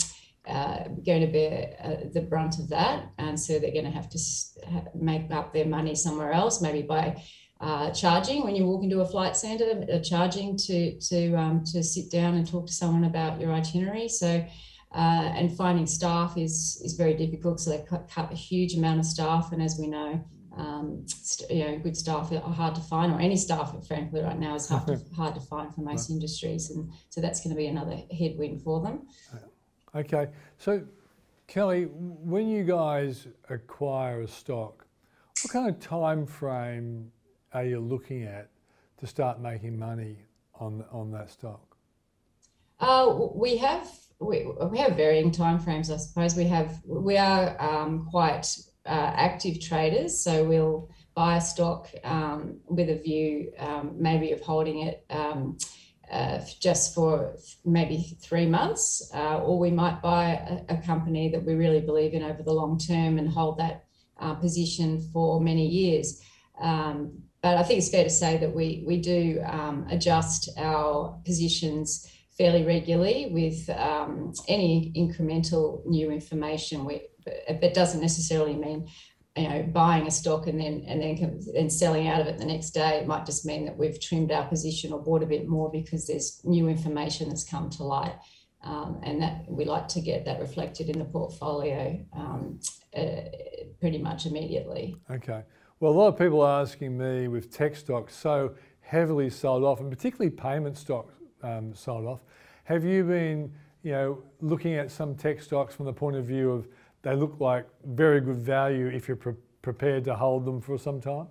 uh, 0.46 0.84
going 1.04 1.20
to 1.20 1.26
bear 1.26 1.74
uh, 1.82 2.08
the 2.12 2.22
brunt 2.22 2.58
of 2.58 2.68
that. 2.68 3.10
And 3.18 3.38
so 3.38 3.58
they're 3.58 3.72
going 3.72 3.84
to 3.84 3.90
have 3.90 4.08
to 4.10 4.18
make 4.94 5.30
up 5.30 5.52
their 5.52 5.66
money 5.66 5.94
somewhere 5.94 6.32
else, 6.32 6.62
maybe 6.62 6.82
by 6.82 7.22
uh, 7.60 7.90
charging 7.90 8.44
when 8.44 8.54
you 8.54 8.66
walk 8.66 8.82
into 8.82 9.00
a 9.00 9.06
flight 9.06 9.36
centre, 9.36 9.84
uh, 9.92 9.98
charging 10.00 10.56
to 10.56 10.98
to 11.00 11.34
um, 11.34 11.64
to 11.64 11.82
sit 11.82 12.10
down 12.10 12.34
and 12.34 12.46
talk 12.46 12.66
to 12.66 12.72
someone 12.72 13.04
about 13.04 13.40
your 13.40 13.52
itinerary. 13.52 14.08
So, 14.08 14.44
uh, 14.94 15.32
and 15.34 15.56
finding 15.56 15.86
staff 15.86 16.36
is 16.36 16.80
is 16.84 16.94
very 16.94 17.14
difficult. 17.14 17.60
So 17.60 17.70
they 17.70 17.84
cut, 17.84 18.10
cut 18.10 18.30
a 18.30 18.34
huge 18.34 18.74
amount 18.74 19.00
of 19.00 19.06
staff, 19.06 19.52
and 19.52 19.62
as 19.62 19.78
we 19.80 19.86
know, 19.86 20.22
um, 20.56 21.02
st- 21.06 21.50
you 21.50 21.64
know, 21.64 21.78
good 21.78 21.96
staff 21.96 22.30
are 22.30 22.40
hard 22.40 22.74
to 22.74 22.80
find, 22.82 23.12
or 23.12 23.20
any 23.20 23.36
staff, 23.36 23.74
frankly, 23.86 24.20
right 24.20 24.38
now 24.38 24.54
is 24.54 24.68
hard 24.68 24.86
to, 24.86 25.00
hard 25.16 25.34
to 25.34 25.40
find 25.40 25.74
for 25.74 25.80
most 25.80 26.10
right. 26.10 26.14
industries, 26.14 26.70
and 26.70 26.92
so 27.08 27.22
that's 27.22 27.40
going 27.40 27.54
to 27.54 27.56
be 27.56 27.68
another 27.68 27.96
headwind 28.16 28.62
for 28.62 28.82
them. 28.82 29.06
Okay, 29.94 30.28
so 30.58 30.82
Kelly, 31.46 31.84
when 31.84 32.48
you 32.48 32.64
guys 32.64 33.28
acquire 33.48 34.20
a 34.20 34.28
stock, 34.28 34.86
what 35.42 35.52
kind 35.52 35.68
of 35.70 35.80
time 35.80 36.26
frame 36.26 37.12
are 37.56 37.64
you 37.64 37.80
looking 37.80 38.24
at 38.24 38.50
to 38.98 39.06
start 39.06 39.40
making 39.40 39.78
money 39.78 40.18
on 40.60 40.84
on 40.92 41.10
that 41.12 41.30
stock? 41.30 41.76
Uh, 42.78 43.16
we 43.34 43.56
have 43.56 43.90
we, 44.20 44.46
we 44.70 44.78
have 44.78 44.96
varying 44.96 45.30
timeframes, 45.30 45.90
I 45.90 45.96
suppose. 45.96 46.36
We 46.36 46.44
have 46.44 46.82
we 46.86 47.16
are 47.16 47.56
um, 47.58 48.06
quite 48.10 48.46
uh, 48.84 49.12
active 49.28 49.60
traders, 49.60 50.20
so 50.20 50.44
we'll 50.44 50.90
buy 51.14 51.38
a 51.38 51.40
stock 51.40 51.88
um, 52.04 52.58
with 52.66 52.90
a 52.90 52.98
view 52.98 53.52
um, 53.58 53.94
maybe 53.98 54.32
of 54.32 54.42
holding 54.42 54.80
it 54.80 55.06
um, 55.08 55.56
uh, 56.12 56.40
just 56.60 56.94
for 56.94 57.36
maybe 57.64 58.18
three 58.20 58.46
months, 58.46 59.10
uh, 59.14 59.38
or 59.38 59.58
we 59.58 59.70
might 59.70 60.02
buy 60.02 60.64
a, 60.68 60.74
a, 60.74 60.82
company 60.82 61.30
that 61.30 61.42
we 61.42 61.54
really 61.54 61.80
believe 61.80 62.12
in 62.12 62.22
over 62.22 62.42
the 62.42 62.52
long 62.52 62.78
term 62.78 63.18
and 63.18 63.28
hold 63.30 63.58
that 63.58 63.86
uh, 64.20 64.34
position 64.34 65.00
for 65.10 65.40
many 65.40 65.66
years. 65.66 66.20
Um, 66.60 67.22
but 67.46 67.58
I 67.58 67.62
think 67.62 67.78
it's 67.78 67.90
fair 67.90 68.02
to 68.02 68.10
say 68.10 68.38
that 68.38 68.52
we 68.52 68.82
we 68.84 69.00
do 69.00 69.40
um, 69.46 69.86
adjust 69.88 70.50
our 70.56 71.16
positions 71.24 72.10
fairly 72.36 72.64
regularly 72.64 73.30
with 73.30 73.70
um, 73.70 74.32
any 74.48 74.92
incremental 74.96 75.86
new 75.86 76.10
information. 76.10 76.84
We, 76.84 77.02
but 77.24 77.72
doesn't 77.72 78.00
necessarily 78.00 78.56
mean 78.56 78.88
you 79.36 79.48
know 79.48 79.62
buying 79.62 80.08
a 80.08 80.10
stock 80.10 80.48
and 80.48 80.58
then 80.58 80.84
and 80.88 81.00
then 81.00 81.40
and 81.56 81.72
selling 81.72 82.08
out 82.08 82.20
of 82.20 82.26
it 82.26 82.36
the 82.38 82.44
next 82.44 82.70
day. 82.70 82.98
It 82.98 83.06
might 83.06 83.26
just 83.26 83.46
mean 83.46 83.64
that 83.66 83.78
we've 83.78 84.00
trimmed 84.00 84.32
our 84.32 84.48
position 84.48 84.92
or 84.92 85.00
bought 85.00 85.22
a 85.22 85.32
bit 85.34 85.46
more 85.46 85.70
because 85.70 86.08
there's 86.08 86.40
new 86.42 86.66
information 86.66 87.28
that's 87.28 87.48
come 87.48 87.70
to 87.70 87.84
light. 87.84 88.16
Um, 88.64 88.98
and 89.04 89.22
that 89.22 89.44
we 89.48 89.64
like 89.64 89.86
to 89.88 90.00
get 90.00 90.24
that 90.24 90.40
reflected 90.40 90.88
in 90.88 90.98
the 90.98 91.04
portfolio 91.04 92.04
um, 92.12 92.58
uh, 92.96 93.20
pretty 93.78 93.98
much 93.98 94.26
immediately. 94.26 94.96
Okay. 95.08 95.44
Well, 95.78 95.92
a 95.92 95.94
lot 95.94 96.08
of 96.08 96.18
people 96.18 96.40
are 96.40 96.62
asking 96.62 96.96
me 96.96 97.28
with 97.28 97.52
tech 97.52 97.76
stocks 97.76 98.16
so 98.16 98.54
heavily 98.80 99.28
sold 99.28 99.62
off, 99.62 99.80
and 99.80 99.90
particularly 99.90 100.30
payment 100.30 100.78
stocks 100.78 101.12
um, 101.42 101.74
sold 101.74 102.06
off. 102.06 102.20
Have 102.64 102.82
you 102.82 103.04
been, 103.04 103.52
you 103.82 103.92
know, 103.92 104.22
looking 104.40 104.72
at 104.76 104.90
some 104.90 105.14
tech 105.14 105.42
stocks 105.42 105.74
from 105.74 105.84
the 105.84 105.92
point 105.92 106.16
of 106.16 106.24
view 106.24 106.50
of 106.50 106.66
they 107.02 107.14
look 107.14 107.36
like 107.40 107.66
very 107.84 108.22
good 108.22 108.38
value 108.38 108.86
if 108.86 109.06
you're 109.06 109.18
pre- 109.18 109.34
prepared 109.60 110.04
to 110.04 110.14
hold 110.14 110.46
them 110.46 110.62
for 110.62 110.78
some 110.78 110.98
time? 110.98 111.28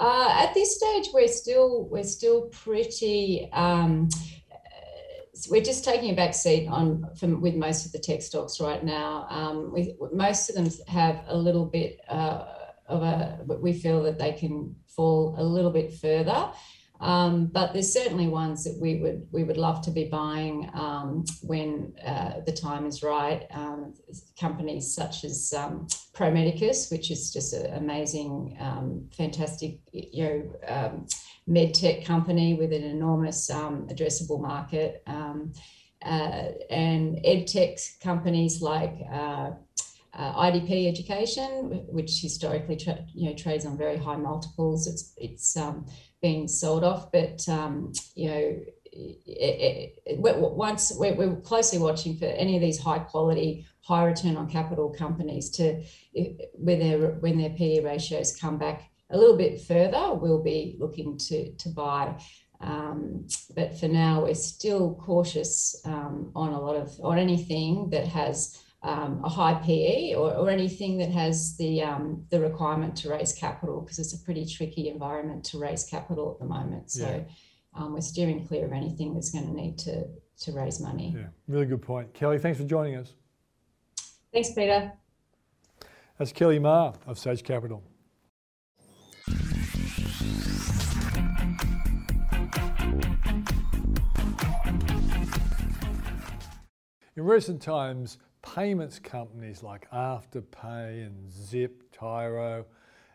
Uh, 0.00 0.28
at 0.32 0.52
this 0.52 0.76
stage, 0.76 1.10
we're 1.14 1.28
still 1.28 1.84
we're 1.84 2.02
still 2.02 2.48
pretty. 2.48 3.48
Um, 3.52 4.08
we're 5.48 5.62
just 5.62 5.84
taking 5.84 6.10
a 6.10 6.14
back 6.14 6.34
seat 6.34 6.66
on 6.66 7.06
from 7.14 7.40
with 7.40 7.54
most 7.54 7.86
of 7.86 7.92
the 7.92 7.98
tech 8.00 8.22
stocks 8.22 8.60
right 8.60 8.82
now. 8.82 9.28
Um, 9.30 9.72
we, 9.72 9.94
most 10.12 10.50
of 10.50 10.56
them 10.56 10.68
have 10.88 11.22
a 11.28 11.36
little 11.36 11.64
bit. 11.64 12.00
Uh, 12.08 12.44
of 12.90 13.02
a, 13.02 13.38
we 13.62 13.72
feel 13.72 14.02
that 14.02 14.18
they 14.18 14.32
can 14.32 14.74
fall 14.88 15.34
a 15.38 15.44
little 15.44 15.70
bit 15.70 15.94
further. 15.94 16.50
Um, 17.00 17.46
but 17.46 17.72
there's 17.72 17.92
certainly 17.92 18.28
ones 18.28 18.62
that 18.64 18.76
we 18.78 18.96
would 18.96 19.26
we 19.32 19.42
would 19.42 19.56
love 19.56 19.80
to 19.82 19.90
be 19.90 20.04
buying 20.04 20.70
um, 20.74 21.24
when 21.42 21.94
uh, 22.06 22.40
the 22.44 22.52
time 22.52 22.84
is 22.84 23.02
right. 23.02 23.46
Um, 23.52 23.94
companies 24.38 24.94
such 24.94 25.24
as 25.24 25.54
um, 25.56 25.86
Pro 26.12 26.30
which 26.90 27.10
is 27.10 27.32
just 27.32 27.54
an 27.54 27.72
amazing, 27.74 28.58
um, 28.60 29.08
fantastic, 29.16 29.78
you 29.92 30.24
know, 30.24 30.52
um, 30.68 31.06
med 31.46 31.72
tech 31.72 32.04
company 32.04 32.52
with 32.54 32.72
an 32.72 32.82
enormous 32.82 33.50
addressable 33.88 34.40
market, 34.40 35.02
uh, 36.04 36.48
and 36.68 37.18
ed 37.24 37.46
tech 37.46 37.78
companies 38.02 38.60
like. 38.60 38.94
Uh, 39.10 39.52
uh, 40.14 40.32
IDP 40.34 40.88
Education, 40.88 41.86
which 41.88 42.20
historically 42.20 42.76
tra- 42.76 43.04
you 43.14 43.28
know 43.28 43.36
trades 43.36 43.66
on 43.66 43.76
very 43.76 43.96
high 43.96 44.16
multiples. 44.16 44.86
It's 44.86 45.14
it's 45.16 45.56
um, 45.56 45.86
sold 46.46 46.84
off, 46.84 47.12
but 47.12 47.48
um, 47.48 47.92
you 48.14 48.28
know. 48.28 48.58
It, 48.92 49.20
it, 49.24 50.02
it, 50.04 50.18
once 50.18 50.92
we're, 50.96 51.14
we're, 51.14 51.36
closely 51.42 51.78
watching 51.78 52.16
for 52.16 52.24
any 52.24 52.56
of 52.56 52.60
these 52.60 52.80
high 52.80 52.98
quality, 52.98 53.64
high 53.82 54.04
return 54.04 54.36
on 54.36 54.50
capital 54.50 54.90
companies 54.90 55.48
to 55.50 55.84
when 56.54 56.80
their 56.80 57.12
when 57.20 57.38
their 57.38 57.50
PE 57.50 57.84
ratios 57.84 58.36
come 58.36 58.58
back 58.58 58.90
a 59.10 59.16
little 59.16 59.36
bit 59.36 59.60
further, 59.60 60.14
we'll 60.14 60.42
be 60.42 60.76
looking 60.80 61.16
to 61.18 61.52
to 61.52 61.68
buy. 61.68 62.16
Um, 62.60 63.26
but 63.54 63.78
for 63.78 63.88
now, 63.88 64.24
we're 64.24 64.34
still 64.34 64.94
cautious 64.96 65.80
um, 65.84 66.30
on 66.34 66.52
a 66.52 66.60
lot 66.60 66.76
of 66.76 66.90
on 67.02 67.18
anything 67.18 67.90
that 67.90 68.06
has 68.08 68.60
um, 68.82 69.20
a 69.24 69.28
high 69.28 69.54
PE 69.54 70.14
or, 70.14 70.34
or 70.34 70.48
anything 70.48 70.98
that 70.98 71.10
has 71.10 71.56
the 71.56 71.82
um, 71.82 72.24
the 72.30 72.40
requirement 72.40 72.96
to 72.96 73.10
raise 73.10 73.32
capital 73.32 73.80
because 73.80 73.98
it's 73.98 74.14
a 74.14 74.24
pretty 74.24 74.46
tricky 74.46 74.88
environment 74.88 75.44
to 75.44 75.58
raise 75.58 75.84
capital 75.84 76.32
at 76.32 76.38
the 76.38 76.46
moment. 76.46 76.90
So 76.90 77.06
yeah. 77.06 77.82
um, 77.82 77.92
we're 77.92 78.00
steering 78.00 78.46
clear 78.46 78.64
of 78.64 78.72
anything 78.72 79.12
that's 79.14 79.30
going 79.30 79.46
to 79.46 79.52
need 79.52 79.78
to 79.80 80.06
to 80.40 80.52
raise 80.52 80.80
money. 80.80 81.14
Yeah, 81.16 81.26
really 81.46 81.66
good 81.66 81.82
point, 81.82 82.14
Kelly. 82.14 82.38
Thanks 82.38 82.58
for 82.58 82.64
joining 82.64 82.96
us. 82.96 83.12
Thanks, 84.32 84.52
Peter. 84.52 84.92
That's 86.16 86.32
Kelly 86.32 86.58
Ma 86.58 86.92
of 87.06 87.18
Sage 87.18 87.42
Capital. 87.42 87.82
In 97.16 97.26
recent 97.26 97.60
times, 97.60 98.16
payments 98.54 98.98
companies 98.98 99.62
like 99.62 99.88
Afterpay 99.90 101.06
and 101.06 101.30
Zip, 101.30 101.82
Tyro, 101.92 102.64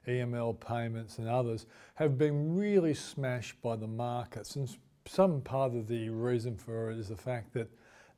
EML 0.08 0.60
Payments 0.60 1.18
and 1.18 1.28
others 1.28 1.66
have 1.96 2.18
been 2.18 2.56
really 2.56 2.94
smashed 2.94 3.62
by 3.62 3.76
the 3.76 3.88
markets. 3.88 4.56
And 4.56 4.70
some 5.06 5.42
part 5.42 5.74
of 5.74 5.88
the 5.88 6.10
reason 6.10 6.56
for 6.56 6.92
it 6.92 6.98
is 6.98 7.10
the 7.10 7.18
fact 7.18 7.54
that 7.54 7.70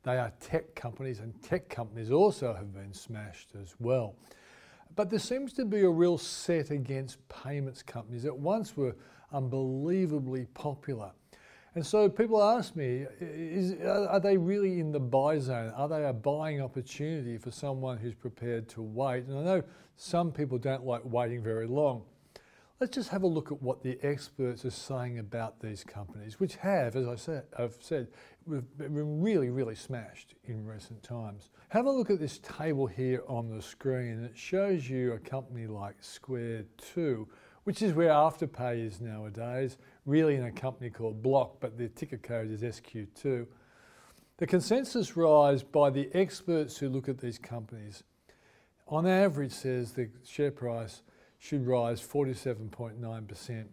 they 0.04 0.16
are 0.16 0.32
tech 0.40 0.74
companies 0.74 1.18
and 1.18 1.40
tech 1.42 1.68
companies 1.68 2.10
also 2.12 2.54
have 2.54 2.72
been 2.72 2.92
smashed 2.92 3.48
as 3.60 3.74
well. 3.80 4.14
But 4.94 5.10
there 5.10 5.18
seems 5.18 5.52
to 5.54 5.64
be 5.64 5.80
a 5.80 5.90
real 5.90 6.18
set 6.18 6.70
against 6.70 7.26
payments 7.28 7.82
companies 7.82 8.22
that 8.22 8.36
once 8.36 8.76
were 8.76 8.94
unbelievably 9.32 10.46
popular. 10.54 11.10
And 11.78 11.86
so 11.86 12.08
people 12.08 12.42
ask 12.42 12.74
me, 12.74 13.06
is, 13.20 13.72
are 13.86 14.18
they 14.18 14.36
really 14.36 14.80
in 14.80 14.90
the 14.90 14.98
buy 14.98 15.38
zone? 15.38 15.72
Are 15.76 15.88
they 15.88 16.06
a 16.06 16.12
buying 16.12 16.60
opportunity 16.60 17.38
for 17.38 17.52
someone 17.52 17.98
who's 17.98 18.16
prepared 18.16 18.68
to 18.70 18.82
wait? 18.82 19.26
And 19.26 19.38
I 19.38 19.42
know 19.44 19.62
some 19.94 20.32
people 20.32 20.58
don't 20.58 20.84
like 20.84 21.02
waiting 21.04 21.40
very 21.40 21.68
long. 21.68 22.02
Let's 22.80 22.96
just 22.96 23.10
have 23.10 23.22
a 23.22 23.28
look 23.28 23.52
at 23.52 23.62
what 23.62 23.84
the 23.84 23.96
experts 24.02 24.64
are 24.64 24.70
saying 24.70 25.20
about 25.20 25.60
these 25.60 25.84
companies, 25.84 26.40
which 26.40 26.56
have, 26.56 26.96
as 26.96 27.06
I 27.06 27.14
said, 27.14 27.44
I've 27.56 27.78
said, 27.78 28.08
been 28.48 29.22
really, 29.22 29.50
really 29.50 29.76
smashed 29.76 30.34
in 30.46 30.66
recent 30.66 31.00
times. 31.04 31.50
Have 31.68 31.86
a 31.86 31.92
look 31.92 32.10
at 32.10 32.18
this 32.18 32.38
table 32.38 32.88
here 32.88 33.22
on 33.28 33.56
the 33.56 33.62
screen. 33.62 34.24
It 34.24 34.36
shows 34.36 34.90
you 34.90 35.12
a 35.12 35.18
company 35.20 35.68
like 35.68 35.94
Square 36.00 36.64
2, 36.94 37.28
which 37.68 37.82
is 37.82 37.92
where 37.92 38.08
Afterpay 38.08 38.84
is 38.84 39.00
nowadays, 39.00 39.76
really 40.08 40.36
in 40.36 40.44
a 40.44 40.50
company 40.50 40.88
called 40.88 41.22
Block, 41.22 41.56
but 41.60 41.76
the 41.76 41.88
ticker 41.88 42.16
code 42.16 42.50
is 42.50 42.62
SQ2. 42.62 43.46
The 44.38 44.46
consensus 44.46 45.16
rise 45.16 45.62
by 45.62 45.90
the 45.90 46.08
experts 46.14 46.78
who 46.78 46.88
look 46.88 47.08
at 47.08 47.18
these 47.18 47.38
companies 47.38 48.02
on 48.86 49.06
average 49.06 49.52
says 49.52 49.92
the 49.92 50.08
share 50.24 50.50
price 50.50 51.02
should 51.38 51.66
rise 51.66 52.00
47.9%, 52.00 53.64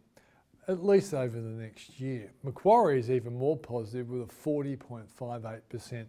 at 0.67 0.83
least 0.83 1.13
over 1.13 1.39
the 1.39 1.49
next 1.49 2.01
year. 2.01 2.31
Macquarie 2.43 2.99
is 2.99 3.09
even 3.09 3.33
more 3.33 3.57
positive 3.57 4.09
with 4.09 4.23
a 4.23 4.25
40.58% 4.25 6.05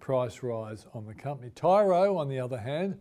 price 0.00 0.42
rise 0.42 0.86
on 0.94 1.04
the 1.04 1.14
company. 1.14 1.50
Tyro, 1.54 2.16
on 2.16 2.28
the 2.30 2.40
other 2.40 2.58
hand, 2.58 2.96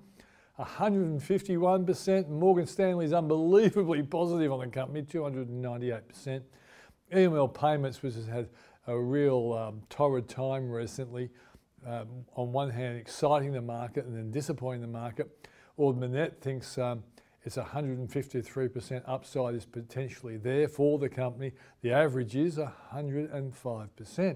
151%. 0.60 2.30
Morgan 2.30 2.68
Stanley 2.68 3.06
is 3.06 3.14
unbelievably 3.14 4.04
positive 4.04 4.52
on 4.52 4.60
the 4.60 4.68
company, 4.68 5.04
298%. 5.04 6.42
EML 7.14 7.54
Payments, 7.54 8.02
which 8.02 8.16
has 8.16 8.28
had 8.28 8.50
a 8.88 8.98
real 8.98 9.54
um, 9.54 9.82
torrid 9.90 10.28
time 10.28 10.70
recently, 10.70 11.30
um, 11.86 12.08
on 12.36 12.52
one 12.52 12.70
hand 12.70 12.98
exciting 12.98 13.52
the 13.52 13.62
market 13.62 14.06
and 14.06 14.16
then 14.16 14.32
disappointing 14.32 14.82
the 14.82 14.88
market. 14.88 15.48
Ord 15.78 15.98
Minnett 15.98 16.40
thinks 16.40 16.78
um, 16.78 17.04
it's 17.44 17.58
153% 17.58 19.04
upside 19.06 19.54
is 19.54 19.66
potentially 19.66 20.38
there 20.38 20.68
for 20.68 20.98
the 20.98 21.10
company. 21.10 21.52
The 21.82 21.92
average 21.92 22.36
is 22.36 22.58
105%. 22.58 24.36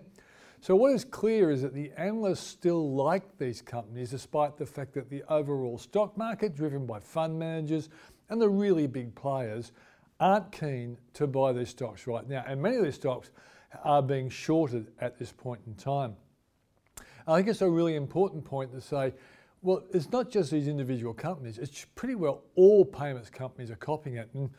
So 0.61 0.75
what 0.75 0.91
is 0.91 1.05
clear 1.05 1.49
is 1.49 1.61
that 1.61 1.73
the 1.73 1.91
analysts 1.97 2.45
still 2.45 2.93
like 2.93 3.37
these 3.37 3.61
companies 3.61 4.11
despite 4.11 4.57
the 4.57 4.65
fact 4.65 4.93
that 4.93 5.09
the 5.09 5.23
overall 5.29 5.77
stock 5.77 6.17
market 6.17 6.53
driven 6.53 6.85
by 6.85 6.99
fund 6.99 7.39
managers 7.39 7.89
and 8.29 8.41
the 8.41 8.49
really 8.49 8.85
big 8.85 9.15
players 9.15 9.71
aren't 10.19 10.51
keen 10.51 10.97
to 11.13 11.27
buy 11.27 11.53
these 11.53 11.69
stocks 11.69 12.07
right 12.07 12.27
now. 12.27 12.43
And 12.47 12.61
many 12.61 12.77
of 12.77 12.83
these 12.83 12.95
stocks 12.95 13.31
are 13.83 14.01
being 14.01 14.29
shorted 14.29 14.87
at 14.99 15.17
this 15.17 15.31
point 15.31 15.61
in 15.67 15.75
time. 15.75 16.15
I 17.27 17.37
think 17.37 17.47
it's 17.47 17.61
a 17.61 17.69
really 17.69 17.95
important 17.95 18.43
point 18.43 18.71
to 18.73 18.81
say 18.81 19.13
well, 19.61 19.83
it's 19.93 20.09
not 20.11 20.29
just 20.29 20.51
these 20.51 20.67
individual 20.67 21.13
companies, 21.13 21.57
it's 21.57 21.85
pretty 21.95 22.15
well 22.15 22.43
all 22.55 22.85
payments 22.85 23.29
companies 23.29 23.69
are 23.69 23.75
copying 23.75 24.15
it. 24.15 24.29
And 24.33 24.49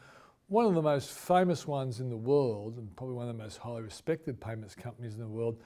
one 0.48 0.66
of 0.66 0.74
the 0.74 0.82
most 0.82 1.10
famous 1.10 1.66
ones 1.66 2.00
in 2.00 2.10
the 2.10 2.16
world, 2.16 2.76
and 2.76 2.94
probably 2.96 3.14
one 3.14 3.28
of 3.28 3.36
the 3.36 3.42
most 3.42 3.56
highly 3.56 3.82
respected 3.82 4.40
payments 4.40 4.74
companies 4.74 5.14
in 5.14 5.20
the 5.20 5.28
world, 5.28 5.58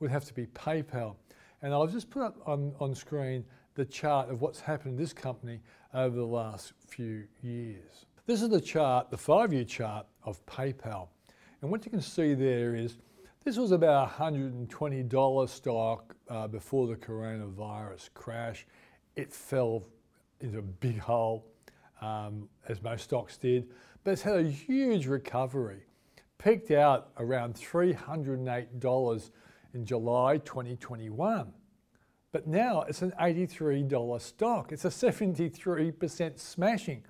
would 0.00 0.10
have 0.10 0.24
to 0.24 0.34
be 0.34 0.46
PayPal. 0.46 1.16
And 1.60 1.74
I'll 1.74 1.86
just 1.86 2.08
put 2.08 2.22
up 2.22 2.36
on, 2.46 2.72
on 2.80 2.94
screen 2.94 3.44
the 3.74 3.84
chart 3.84 4.30
of 4.30 4.40
what's 4.40 4.60
happened 4.60 4.92
in 4.92 4.98
this 4.98 5.12
company 5.12 5.60
over 5.92 6.16
the 6.16 6.24
last 6.24 6.72
few 6.86 7.24
years. 7.42 8.06
This 8.28 8.42
is 8.42 8.50
the 8.50 8.60
chart, 8.60 9.10
the 9.10 9.16
five 9.16 9.54
year 9.54 9.64
chart 9.64 10.06
of 10.22 10.44
PayPal. 10.44 11.08
And 11.62 11.70
what 11.70 11.86
you 11.86 11.90
can 11.90 12.02
see 12.02 12.34
there 12.34 12.74
is 12.74 12.98
this 13.42 13.56
was 13.56 13.72
about 13.72 14.10
$120 14.10 15.48
stock 15.48 16.14
uh, 16.28 16.46
before 16.46 16.88
the 16.88 16.96
coronavirus 16.96 18.10
crash. 18.12 18.66
It 19.16 19.32
fell 19.32 19.82
into 20.40 20.58
a 20.58 20.62
big 20.62 20.98
hole, 20.98 21.46
um, 22.02 22.50
as 22.68 22.82
most 22.82 23.04
stocks 23.04 23.38
did, 23.38 23.70
but 24.04 24.10
it's 24.10 24.20
had 24.20 24.36
a 24.36 24.50
huge 24.50 25.06
recovery. 25.06 25.86
Peaked 26.36 26.70
out 26.70 27.12
around 27.16 27.54
$308 27.54 29.30
in 29.72 29.86
July 29.86 30.36
2021. 30.36 31.50
But 32.32 32.46
now 32.46 32.82
it's 32.82 33.00
an 33.00 33.14
$83 33.18 34.20
stock. 34.20 34.70
It's 34.70 34.84
a 34.84 34.88
73% 34.88 36.38
smashing. 36.38 37.04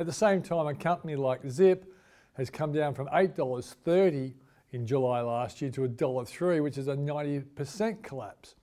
At 0.00 0.06
the 0.06 0.12
same 0.12 0.42
time, 0.42 0.66
a 0.66 0.74
company 0.74 1.16
like 1.16 1.40
Zip 1.48 1.92
has 2.34 2.50
come 2.50 2.72
down 2.72 2.94
from 2.94 3.08
$8.30 3.08 4.32
in 4.70 4.86
July 4.86 5.20
last 5.22 5.60
year 5.60 5.72
to 5.72 5.88
$1.03, 5.88 6.62
which 6.62 6.78
is 6.78 6.86
a 6.86 6.94
90% 6.94 8.02
collapse. 8.02 8.54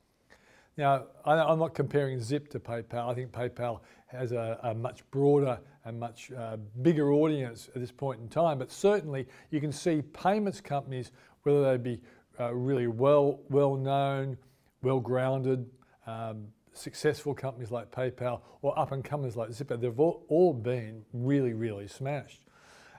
Now, 0.78 1.08
I'm 1.26 1.60
not 1.60 1.74
comparing 1.74 2.22
Zip 2.22 2.50
to 2.52 2.60
PayPal. 2.60 3.10
I 3.10 3.14
think 3.14 3.32
PayPal 3.32 3.82
has 4.08 4.32
a, 4.32 4.60
a 4.64 4.74
much 4.74 5.10
broader 5.12 5.60
and 5.84 6.00
much 6.00 6.32
uh, 6.32 6.58
bigger 6.82 7.12
audience 7.12 7.70
at 7.76 7.82
this 7.82 7.92
point 7.92 8.22
in 8.22 8.30
time, 8.30 8.58
but 8.58 8.72
certainly 8.72 9.28
you 9.52 9.60
can 9.60 9.72
see 9.72 10.02
payments 10.02 10.62
companies, 10.62 11.12
whether 11.44 11.64
they 11.64 11.78
be 11.78 12.02
uh, 12.40 12.54
really 12.54 12.88
well, 12.88 13.40
well 13.50 13.76
known, 13.76 14.38
well 14.84 15.00
grounded, 15.00 15.66
um, 16.08 16.48
successful 16.78 17.34
companies 17.34 17.72
like 17.72 17.92
PayPal 17.92 18.42
or 18.62 18.78
up 18.78 18.92
and 18.92 19.04
comers 19.04 19.36
like 19.36 19.52
Zipper, 19.52 19.78
they've 19.78 20.00
all, 20.00 20.24
all, 20.28 20.54
been 20.54 21.04
really, 21.14 21.54
really 21.54 21.88
smashed. 21.88 22.42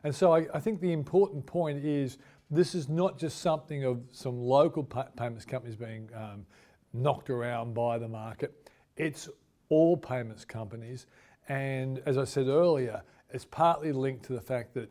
And 0.04 0.14
so 0.14 0.32
I, 0.32 0.46
I, 0.54 0.60
think 0.60 0.80
the 0.80 0.92
important 0.92 1.46
point 1.46 1.84
is 1.84 2.18
this 2.50 2.74
is 2.74 2.88
not 2.88 3.18
just 3.18 3.40
something 3.40 3.84
of 3.84 4.02
some 4.12 4.38
local 4.38 4.84
payments 4.84 5.44
companies 5.44 5.76
being 5.76 6.08
um, 6.14 6.46
knocked 6.92 7.30
around 7.30 7.74
by 7.74 7.98
the 7.98 8.08
market. 8.08 8.70
It's 8.96 9.28
all 9.68 9.96
payments 9.96 10.44
companies. 10.44 11.06
And 11.48 12.00
as 12.06 12.18
I 12.18 12.24
said 12.24 12.48
earlier, 12.48 13.02
it's 13.30 13.44
partly 13.44 13.92
linked 13.92 14.24
to 14.26 14.32
the 14.32 14.40
fact 14.40 14.74
that 14.74 14.90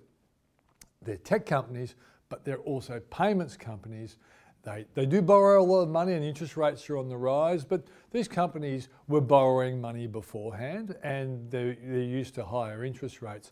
they're 1.01 1.17
tech 1.17 1.45
companies, 1.45 1.95
but 2.29 2.43
they're 2.43 2.57
also 2.57 2.99
payments 3.09 3.55
companies. 3.55 4.17
They, 4.65 4.85
they 4.95 5.05
do 5.05 5.21
borrow 5.21 5.61
a 5.61 5.63
lot 5.63 5.81
of 5.81 5.89
money 5.89 6.13
and 6.13 6.23
interest 6.23 6.57
rates 6.57 6.89
are 6.89 6.97
on 6.97 7.07
the 7.07 7.17
rise, 7.17 7.63
but 7.63 7.83
these 8.11 8.27
companies 8.27 8.89
were 9.07 9.21
borrowing 9.21 9.79
money 9.79 10.07
beforehand 10.07 10.95
and 11.03 11.49
they're, 11.51 11.77
they're 11.83 12.01
used 12.01 12.33
to 12.35 12.43
higher 12.43 12.83
interest 12.83 13.21
rates. 13.21 13.51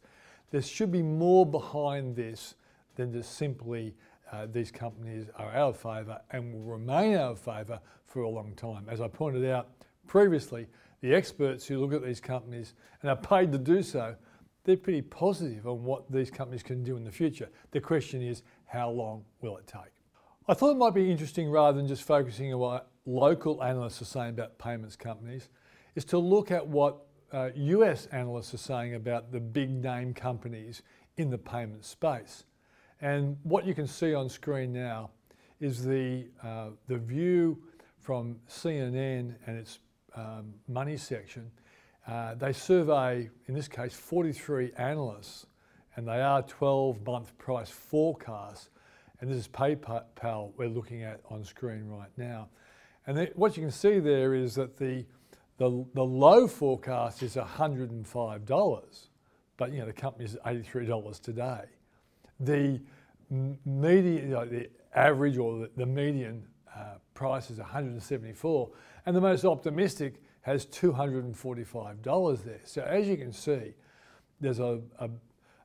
There 0.50 0.62
should 0.62 0.92
be 0.92 1.04
more 1.04 1.46
behind 1.46 2.16
this 2.16 2.56
than 2.96 3.14
just 3.14 3.38
simply 3.38 3.96
uh, 4.32 4.48
these 4.52 4.72
companies 4.72 5.28
are 5.36 5.52
out 5.52 5.70
of 5.70 5.78
favour 5.78 6.20
and 6.32 6.52
will 6.52 6.62
remain 6.62 7.16
out 7.16 7.34
of 7.34 7.40
favour 7.40 7.80
for 8.08 8.24
a 8.24 8.30
long 8.30 8.54
time. 8.56 8.88
As 8.90 9.00
I 9.00 9.08
pointed 9.08 9.46
out 9.46 9.70
previously, 10.08 10.68
the 11.02 11.14
experts 11.14 11.68
who 11.68 11.80
look 11.80 11.94
at 11.94 12.04
these 12.04 12.20
companies 12.20 12.74
and 13.02 13.12
are 13.12 13.16
paid 13.16 13.52
to 13.52 13.60
do 13.60 13.84
so, 13.84 14.16
they're 14.64 14.78
pretty 14.78 15.04
positive 15.04 15.68
on 15.68 15.84
what 15.84 16.12
these 16.12 16.32
companies 16.32 16.64
can 16.64 16.84
do 16.84 16.98
in 16.98 17.04
the 17.04 17.12
future. 17.12 17.50
The 17.70 17.82
question 17.82 18.24
is, 18.24 18.42
how 18.66 18.90
long 18.90 19.24
will 19.42 19.58
it 19.58 19.68
take? 19.68 19.93
I 20.46 20.54
thought 20.54 20.72
it 20.72 20.78
might 20.78 20.94
be 20.94 21.10
interesting 21.10 21.50
rather 21.50 21.78
than 21.78 21.88
just 21.88 22.04
focusing 22.04 22.54
on 22.54 22.60
what 22.60 22.90
local 23.06 23.64
analysts 23.64 24.02
are 24.02 24.06
saying 24.06 24.32
about 24.32 24.58
payments 24.58 24.98
companies, 24.98 25.48
is 25.96 26.04
to 26.06 26.18
look 26.18 26.52
at 26.52 26.68
what 26.68 27.06
uh, 27.32 27.50
US 27.56 28.08
analysts 28.08 28.54
are 28.54 28.58
saying 28.58 28.96
about 28.96 29.32
the 29.32 29.40
big 29.40 29.70
name 29.70 30.14
companies 30.14 30.82
in 31.16 31.30
the 31.30 31.38
payment 31.38 31.86
space. 31.86 32.44
And 33.00 33.38
what 33.44 33.66
you 33.66 33.74
can 33.74 33.88
see 33.88 34.14
on 34.14 34.28
screen 34.28 34.74
now 34.74 35.12
is 35.62 35.82
the, 35.82 36.26
uh, 36.44 36.72
the 36.88 36.98
view 36.98 37.58
from 38.02 38.36
CNN 38.50 39.36
and 39.46 39.58
its 39.58 39.80
um, 40.14 40.54
money 40.68 40.98
section. 40.98 41.50
Uh, 42.06 42.36
they 42.36 42.52
survey, 42.52 43.30
in 43.48 43.54
this 43.54 43.70
case, 43.70 43.94
43 43.94 44.74
analysts, 44.78 45.46
and 45.96 46.06
they 46.06 46.22
are 46.22 46.42
12 46.42 47.06
month 47.06 47.38
price 47.38 47.70
forecasts. 47.70 48.70
And 49.24 49.32
this 49.32 49.38
is 49.38 49.48
PayPal 49.48 50.52
we're 50.58 50.68
looking 50.68 51.04
at 51.04 51.22
on 51.30 51.46
screen 51.46 51.88
right 51.88 52.12
now. 52.18 52.50
And 53.08 53.32
what 53.36 53.56
you 53.56 53.64
can 53.64 53.72
see 53.72 54.00
there 54.00 54.34
is 54.34 54.54
that 54.56 54.76
the, 54.78 55.06
the, 55.58 55.86
the 55.94 56.04
low 56.04 56.46
forecast 56.46 57.24
is 57.24 57.36
$105, 57.36 59.08
but 59.56 59.72
you 59.72 59.80
know 59.80 59.86
the 59.86 59.94
company 59.94 60.26
is 60.26 60.36
$83 60.46 61.22
today 61.22 61.64
the 62.40 62.80
median, 63.66 64.30
you 64.30 64.34
know, 64.34 64.46
the 64.46 64.70
average 64.96 65.38
or 65.38 65.60
the, 65.60 65.70
the 65.78 65.86
median 65.86 66.46
uh, 66.76 66.96
price 67.14 67.50
is 67.50 67.60
174, 67.60 68.70
and 69.06 69.16
the 69.16 69.22
most 69.22 69.46
optimistic 69.46 70.22
has 70.42 70.66
$245 70.68 72.44
there. 72.44 72.60
So 72.66 72.82
as 72.82 73.08
you 73.08 73.18
can 73.18 73.32
see, 73.32 73.74
there's 74.42 74.60
a, 74.60 74.82
a, 75.00 75.10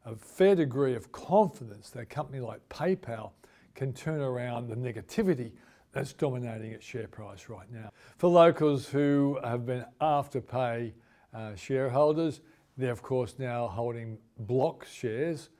a 0.04 0.14
fair 0.16 0.54
degree 0.54 0.94
of 0.94 1.10
confidence 1.10 1.90
that 1.90 2.00
a 2.00 2.06
company 2.06 2.40
like 2.40 2.66
PayPal 2.68 3.32
can 3.78 3.92
turn 3.92 4.20
around 4.20 4.68
the 4.68 4.74
negativity 4.74 5.52
that's 5.92 6.12
dominating 6.12 6.72
its 6.72 6.84
share 6.84 7.06
price 7.06 7.48
right 7.48 7.70
now. 7.72 7.92
For 8.16 8.28
locals 8.28 8.88
who 8.88 9.38
have 9.44 9.66
been 9.66 9.84
Afterpay 10.00 10.92
uh, 11.32 11.54
shareholders, 11.54 12.40
they're 12.76 12.90
of 12.90 13.02
course 13.02 13.36
now 13.38 13.68
holding 13.68 14.18
block 14.40 14.84
shares 14.84 15.50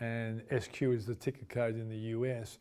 and 0.00 0.42
SQ 0.60 0.82
is 0.82 1.06
the 1.06 1.14
ticker 1.14 1.44
code 1.48 1.76
in 1.76 1.88
the 1.88 1.98
US. 2.18 2.58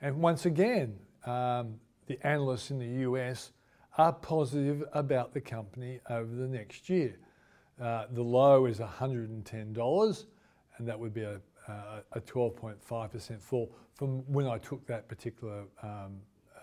And 0.00 0.16
once 0.22 0.46
again, 0.46 0.98
um, 1.26 1.74
the 2.06 2.18
analysts 2.26 2.70
in 2.70 2.78
the 2.78 3.02
US 3.10 3.52
are 3.98 4.14
positive 4.14 4.82
about 4.94 5.34
the 5.34 5.42
company 5.42 6.00
over 6.08 6.34
the 6.34 6.48
next 6.48 6.88
year. 6.88 7.18
Uh, 7.78 8.06
the 8.10 8.22
low 8.22 8.64
is 8.64 8.78
$110, 8.78 10.24
and 10.78 10.88
that 10.88 10.98
would 10.98 11.12
be 11.12 11.22
a, 11.22 11.38
a 11.68 12.20
12.5% 12.20 13.40
fall 13.40 13.74
from 13.94 14.20
when 14.30 14.46
I 14.46 14.58
took 14.58 14.86
that 14.86 15.08
particular 15.08 15.64
um, 15.82 16.16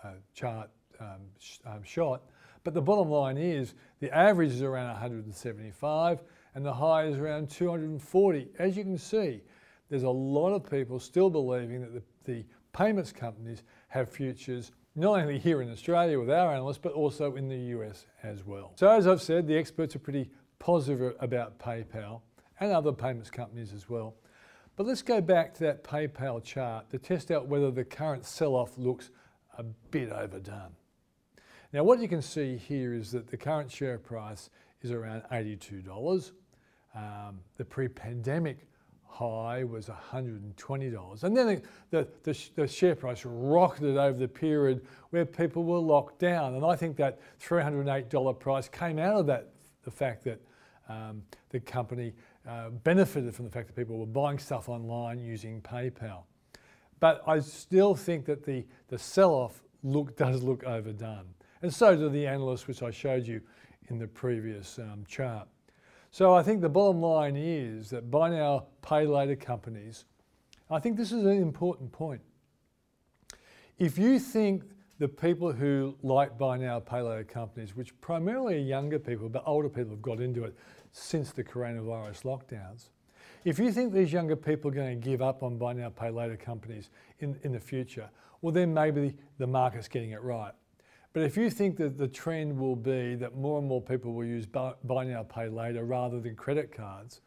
uh, 0.04 0.12
chart 0.34 0.70
um, 1.00 1.20
sh 1.38 1.58
um, 1.66 1.82
shot. 1.82 2.22
But 2.64 2.74
the 2.74 2.82
bottom 2.82 3.10
line 3.10 3.38
is 3.38 3.74
the 4.00 4.14
average 4.16 4.52
is 4.52 4.62
around 4.62 4.88
175 4.88 6.22
and 6.54 6.64
the 6.64 6.72
high 6.72 7.06
is 7.06 7.18
around 7.18 7.50
240. 7.50 8.48
As 8.58 8.76
you 8.76 8.84
can 8.84 8.98
see, 8.98 9.42
there's 9.88 10.04
a 10.04 10.10
lot 10.10 10.52
of 10.52 10.70
people 10.70 11.00
still 11.00 11.30
believing 11.30 11.80
that 11.80 11.92
the, 11.94 12.02
the 12.24 12.44
payments 12.72 13.12
companies 13.12 13.62
have 13.88 14.08
futures 14.08 14.72
not 14.94 15.20
only 15.20 15.38
here 15.38 15.62
in 15.62 15.70
Australia 15.70 16.20
with 16.20 16.30
our 16.30 16.54
analysts, 16.54 16.78
but 16.78 16.92
also 16.92 17.36
in 17.36 17.48
the 17.48 17.56
US 17.78 18.06
as 18.22 18.44
well. 18.44 18.72
So 18.76 18.88
as 18.88 19.06
I've 19.06 19.22
said, 19.22 19.46
the 19.46 19.56
experts 19.56 19.96
are 19.96 20.00
pretty 20.00 20.30
positive 20.58 21.16
about 21.18 21.58
PayPal 21.58 22.20
and 22.60 22.70
other 22.70 22.92
payments 22.92 23.30
companies 23.30 23.72
as 23.72 23.88
well. 23.88 24.14
But 24.76 24.86
let's 24.86 25.02
go 25.02 25.20
back 25.20 25.54
to 25.54 25.64
that 25.64 25.84
PayPal 25.84 26.42
chart 26.42 26.90
to 26.90 26.98
test 26.98 27.30
out 27.30 27.46
whether 27.46 27.70
the 27.70 27.84
current 27.84 28.24
sell-off 28.24 28.78
looks 28.78 29.10
a 29.58 29.62
bit 29.62 30.10
overdone. 30.10 30.74
Now 31.72 31.84
what 31.84 32.00
you 32.00 32.08
can 32.08 32.22
see 32.22 32.56
here 32.56 32.94
is 32.94 33.12
that 33.12 33.28
the 33.28 33.36
current 33.36 33.70
share 33.70 33.98
price 33.98 34.50
is 34.80 34.90
around 34.90 35.22
$82. 35.30 36.32
Um, 36.94 37.40
the 37.56 37.64
pre-pandemic 37.64 38.66
high 39.06 39.62
was 39.62 39.88
$120. 39.88 41.22
And 41.22 41.36
then 41.36 41.62
the, 41.90 42.08
the, 42.22 42.38
the, 42.54 42.66
share 42.66 42.94
price 42.94 43.24
rocketed 43.26 43.98
over 43.98 44.18
the 44.18 44.28
period 44.28 44.86
where 45.10 45.26
people 45.26 45.64
were 45.64 45.78
locked 45.78 46.18
down. 46.18 46.54
And 46.54 46.64
I 46.64 46.76
think 46.76 46.96
that 46.96 47.20
$308 47.40 48.38
price 48.40 48.68
came 48.68 48.98
out 48.98 49.16
of 49.16 49.26
that, 49.26 49.50
the 49.84 49.90
fact 49.90 50.24
that 50.24 50.40
um, 50.88 51.22
the 51.50 51.60
company 51.60 52.14
uh, 52.48 52.70
benefited 52.70 53.34
from 53.34 53.44
the 53.44 53.50
fact 53.50 53.68
that 53.68 53.76
people 53.76 53.98
were 53.98 54.06
buying 54.06 54.38
stuff 54.38 54.68
online 54.68 55.20
using 55.20 55.60
PayPal. 55.62 56.24
But 57.00 57.22
I 57.26 57.40
still 57.40 57.94
think 57.94 58.26
that 58.26 58.44
the, 58.44 58.64
the 58.88 58.98
sell-off 58.98 59.62
look, 59.82 60.16
does 60.16 60.42
look 60.42 60.64
overdone. 60.64 61.26
And 61.62 61.72
so 61.72 61.96
do 61.96 62.08
the 62.08 62.26
analysts, 62.26 62.66
which 62.66 62.82
I 62.82 62.90
showed 62.90 63.26
you 63.26 63.40
in 63.88 63.98
the 63.98 64.06
previous 64.06 64.78
um, 64.78 65.04
chart. 65.08 65.48
So 66.10 66.34
I 66.34 66.42
think 66.42 66.60
the 66.60 66.68
bottom 66.68 67.00
line 67.00 67.36
is 67.36 67.90
that 67.90 68.10
buy 68.10 68.30
now, 68.30 68.66
pay 68.82 69.06
later 69.06 69.36
companies, 69.36 70.04
I 70.70 70.78
think 70.78 70.96
this 70.96 71.12
is 71.12 71.24
an 71.24 71.40
important 71.40 71.90
point. 71.92 72.20
If 73.78 73.98
you 73.98 74.18
think 74.18 74.64
the 75.02 75.08
people 75.08 75.50
who 75.50 75.96
like 76.04 76.38
buy 76.38 76.56
now, 76.56 76.78
pay 76.78 77.00
later 77.00 77.24
companies, 77.24 77.74
which 77.74 77.92
primarily 78.00 78.54
are 78.54 78.58
younger 78.58 79.00
people, 79.00 79.28
but 79.28 79.42
older 79.46 79.68
people 79.68 79.90
have 79.90 80.00
got 80.00 80.20
into 80.20 80.44
it 80.44 80.56
since 80.92 81.32
the 81.32 81.42
coronavirus 81.42 82.22
lockdowns, 82.22 82.90
if 83.44 83.58
you 83.58 83.72
think 83.72 83.92
these 83.92 84.12
younger 84.12 84.36
people 84.36 84.70
are 84.70 84.74
going 84.74 85.00
to 85.00 85.04
give 85.04 85.20
up 85.20 85.42
on 85.42 85.58
buy 85.58 85.72
now, 85.72 85.88
pay 85.88 86.10
later 86.10 86.36
companies 86.36 86.90
in, 87.18 87.36
in 87.42 87.50
the 87.50 87.58
future, 87.58 88.08
well, 88.42 88.52
then 88.52 88.72
maybe 88.72 89.16
the 89.38 89.46
market's 89.46 89.88
getting 89.88 90.12
it 90.12 90.22
right. 90.22 90.52
But 91.12 91.24
if 91.24 91.36
you 91.36 91.50
think 91.50 91.78
that 91.78 91.98
the 91.98 92.06
trend 92.06 92.56
will 92.56 92.76
be 92.76 93.16
that 93.16 93.34
more 93.34 93.58
and 93.58 93.66
more 93.66 93.82
people 93.82 94.12
will 94.12 94.24
use 94.24 94.46
buy, 94.46 94.72
now, 95.04 95.24
pay 95.24 95.48
later 95.48 95.84
rather 95.84 96.20
than 96.20 96.36
credit 96.36 96.70
cards, 96.70 97.22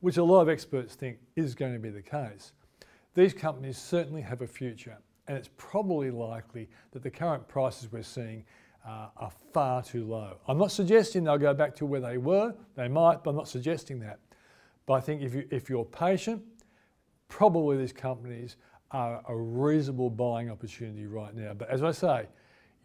which 0.00 0.16
a 0.16 0.24
lot 0.24 0.40
of 0.40 0.48
experts 0.48 0.96
think 0.96 1.18
is 1.36 1.54
going 1.54 1.74
to 1.74 1.78
be 1.78 1.90
the 1.90 2.02
case, 2.02 2.54
these 3.14 3.32
companies 3.32 3.78
certainly 3.78 4.20
have 4.20 4.42
a 4.42 4.48
future. 4.48 4.98
And 5.30 5.38
it's 5.38 5.48
probably 5.56 6.10
likely 6.10 6.68
that 6.90 7.02
the 7.04 7.10
current 7.10 7.46
prices 7.46 7.90
we're 7.92 8.02
seeing 8.02 8.44
uh, 8.84 9.08
are 9.16 9.30
far 9.54 9.82
too 9.82 10.04
low. 10.04 10.38
I'm 10.48 10.58
not 10.58 10.72
suggesting 10.72 11.24
they'll 11.24 11.38
go 11.38 11.54
back 11.54 11.74
to 11.76 11.86
where 11.86 12.00
they 12.00 12.18
were. 12.18 12.52
They 12.74 12.88
might, 12.88 13.22
but 13.22 13.30
I'm 13.30 13.36
not 13.36 13.48
suggesting 13.48 14.00
that. 14.00 14.18
But 14.86 14.94
I 14.94 15.00
think 15.00 15.22
if, 15.22 15.34
you, 15.34 15.46
if 15.50 15.70
you're 15.70 15.84
patient, 15.84 16.42
probably 17.28 17.76
these 17.76 17.92
companies 17.92 18.56
are 18.90 19.22
a 19.28 19.36
reasonable 19.36 20.10
buying 20.10 20.50
opportunity 20.50 21.06
right 21.06 21.34
now. 21.34 21.54
But 21.54 21.70
as 21.70 21.82
I 21.82 21.92
say, 21.92 22.26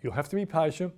You'll 0.05 0.13
have 0.13 0.29
to 0.29 0.36
be 0.36 0.45
patient. 0.45 0.93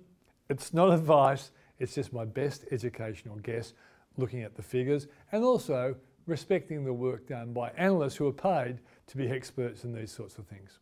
It's 0.50 0.74
not 0.74 0.90
advice, 0.92 1.50
it's 1.78 1.94
just 1.94 2.12
my 2.12 2.26
best 2.26 2.66
educational 2.70 3.36
guess 3.36 3.72
looking 4.18 4.42
at 4.42 4.54
the 4.54 4.62
figures 4.62 5.06
and 5.32 5.42
also 5.42 5.96
respecting 6.26 6.84
the 6.84 6.92
work 6.92 7.26
done 7.26 7.54
by 7.54 7.70
analysts 7.70 8.16
who 8.16 8.26
are 8.26 8.32
paid 8.32 8.80
to 9.06 9.16
be 9.16 9.28
experts 9.28 9.84
in 9.84 9.94
these 9.94 10.12
sorts 10.12 10.36
of 10.36 10.46
things. 10.46 10.80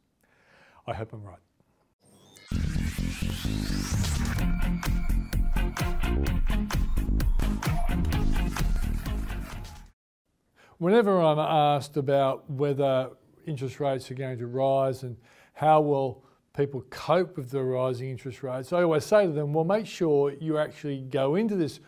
I 0.89 0.95
hope 0.95 1.13
I'm 1.13 1.23
right. 1.25 1.39
Whenever 10.79 11.21
I'm 11.21 11.39
asked 11.39 11.97
about 11.97 12.49
whether 12.51 13.11
interest 13.47 13.81
rates 13.81 14.11
are 14.11 14.15
going 14.15 14.39
to 14.39 14.47
rise 14.47 15.03
and 15.03 15.17
how 15.55 15.81
will 15.81 16.23
people 16.55 16.83
cope 16.91 17.37
with 17.37 17.51
the 17.51 17.63
rising 17.63 18.11
interest 18.11 18.43
rates, 18.43 18.73
I 18.73 18.83
always 18.83 19.05
say 19.05 19.27
to 19.27 19.33
them, 19.33 19.53
well, 19.55 19.65
make 19.65 19.87
sure 19.87 20.35
you 20.39 20.59
actually 20.59 21.01
go 21.01 21.35
into 21.35 21.57
this 21.57 21.81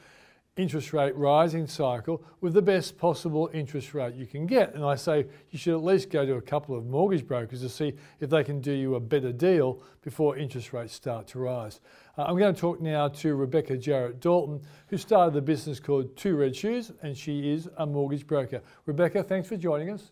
interest 0.58 0.92
rate 0.92 1.16
rising 1.16 1.66
cycle 1.66 2.22
with 2.40 2.52
the 2.52 2.60
best 2.60 2.98
possible 2.98 3.48
interest 3.54 3.94
rate 3.94 4.14
you 4.14 4.26
can 4.26 4.44
get. 4.44 4.74
And 4.74 4.84
I 4.84 4.96
say 4.96 5.26
you 5.50 5.58
should 5.58 5.74
at 5.74 5.82
least 5.82 6.10
go 6.10 6.26
to 6.26 6.34
a 6.34 6.42
couple 6.42 6.76
of 6.76 6.84
mortgage 6.84 7.26
brokers 7.26 7.62
to 7.62 7.68
see 7.68 7.94
if 8.20 8.28
they 8.28 8.44
can 8.44 8.60
do 8.60 8.72
you 8.72 8.96
a 8.96 9.00
better 9.00 9.32
deal 9.32 9.80
before 10.02 10.36
interest 10.36 10.72
rates 10.72 10.92
start 10.92 11.28
to 11.28 11.38
rise. 11.38 11.80
Uh, 12.18 12.24
I'm 12.24 12.36
going 12.36 12.52
to 12.52 12.60
talk 12.60 12.80
now 12.80 13.08
to 13.08 13.34
Rebecca 13.36 13.76
Jarrett 13.76 14.20
Dalton, 14.20 14.60
who 14.88 14.98
started 14.98 15.32
the 15.32 15.40
business 15.40 15.78
called 15.78 16.16
Two 16.16 16.36
Red 16.36 16.54
Shoes, 16.54 16.90
and 17.02 17.16
she 17.16 17.52
is 17.52 17.68
a 17.78 17.86
mortgage 17.86 18.26
broker. 18.26 18.60
Rebecca, 18.84 19.22
thanks 19.22 19.48
for 19.48 19.56
joining 19.56 19.90
us. 19.90 20.10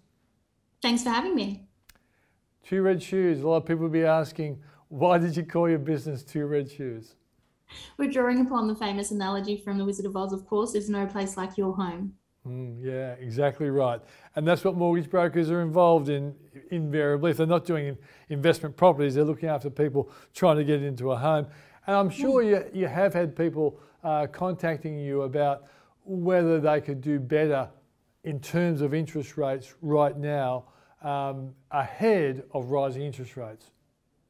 Thanks 0.81 1.03
for 1.03 1.11
having 1.11 1.35
me. 1.35 1.67
Two 2.63 2.83
red 2.83 3.03
shoes. 3.03 3.41
A 3.41 3.49
lot 3.49 3.57
of 3.57 3.67
people 3.67 3.83
will 3.83 3.91
be 3.91 4.05
asking, 4.05 4.61
why 4.89 5.19
did 5.19 5.37
you 5.37 5.45
call 5.45 5.69
your 5.69 5.79
business 5.79 6.23
Two 6.23 6.47
Red 6.47 6.71
Shoes? 6.71 7.17
We're 7.99 8.11
drawing 8.11 8.41
upon 8.45 8.69
the 8.69 8.75
famous 8.75 9.11
analogy 9.11 9.57
from 9.57 9.79
The 9.79 9.85
Wizard 9.85 10.07
of 10.07 10.17
Oz, 10.17 10.33
of 10.33 10.47
course, 10.47 10.73
there's 10.73 10.91
no 10.91 11.07
place 11.07 11.37
like 11.37 11.57
your 11.57 11.75
home. 11.75 12.15
Mm, 12.47 12.79
yeah, 12.81 13.13
exactly 13.15 13.71
right. 13.71 14.01
And 14.37 14.47
that's 14.47 14.65
what 14.65 14.77
mortgage 14.77 15.11
brokers 15.11 15.51
are 15.51 15.63
involved 15.63 16.09
in 16.09 16.35
invariably. 16.71 17.33
If 17.33 17.39
they're 17.39 17.47
not 17.47 17.65
doing 17.65 17.99
investment 18.29 18.77
properties, 18.77 19.15
they're 19.15 19.25
looking 19.25 19.49
after 19.49 19.69
people 19.69 20.11
trying 20.33 20.57
to 20.57 20.65
get 20.65 20.83
into 20.83 21.11
a 21.11 21.17
home. 21.17 21.47
And 21.87 21.97
I'm 21.97 22.11
sure 22.11 22.43
you, 22.43 22.65
you 22.73 22.87
have 22.87 23.15
had 23.15 23.35
people 23.35 23.81
uh, 24.05 24.27
contacting 24.29 24.99
you 24.99 25.23
about 25.23 25.65
whether 26.05 26.61
they 26.61 26.81
could 26.81 27.01
do 27.01 27.19
better 27.19 27.69
in 28.23 28.39
terms 28.41 28.81
of 28.81 28.95
interest 28.95 29.37
rates 29.37 29.75
right 29.81 30.17
now 30.17 30.67
um, 31.03 31.55
ahead 31.71 32.45
of 32.53 32.71
rising 32.71 33.03
interest 33.03 33.37
rates. 33.37 33.71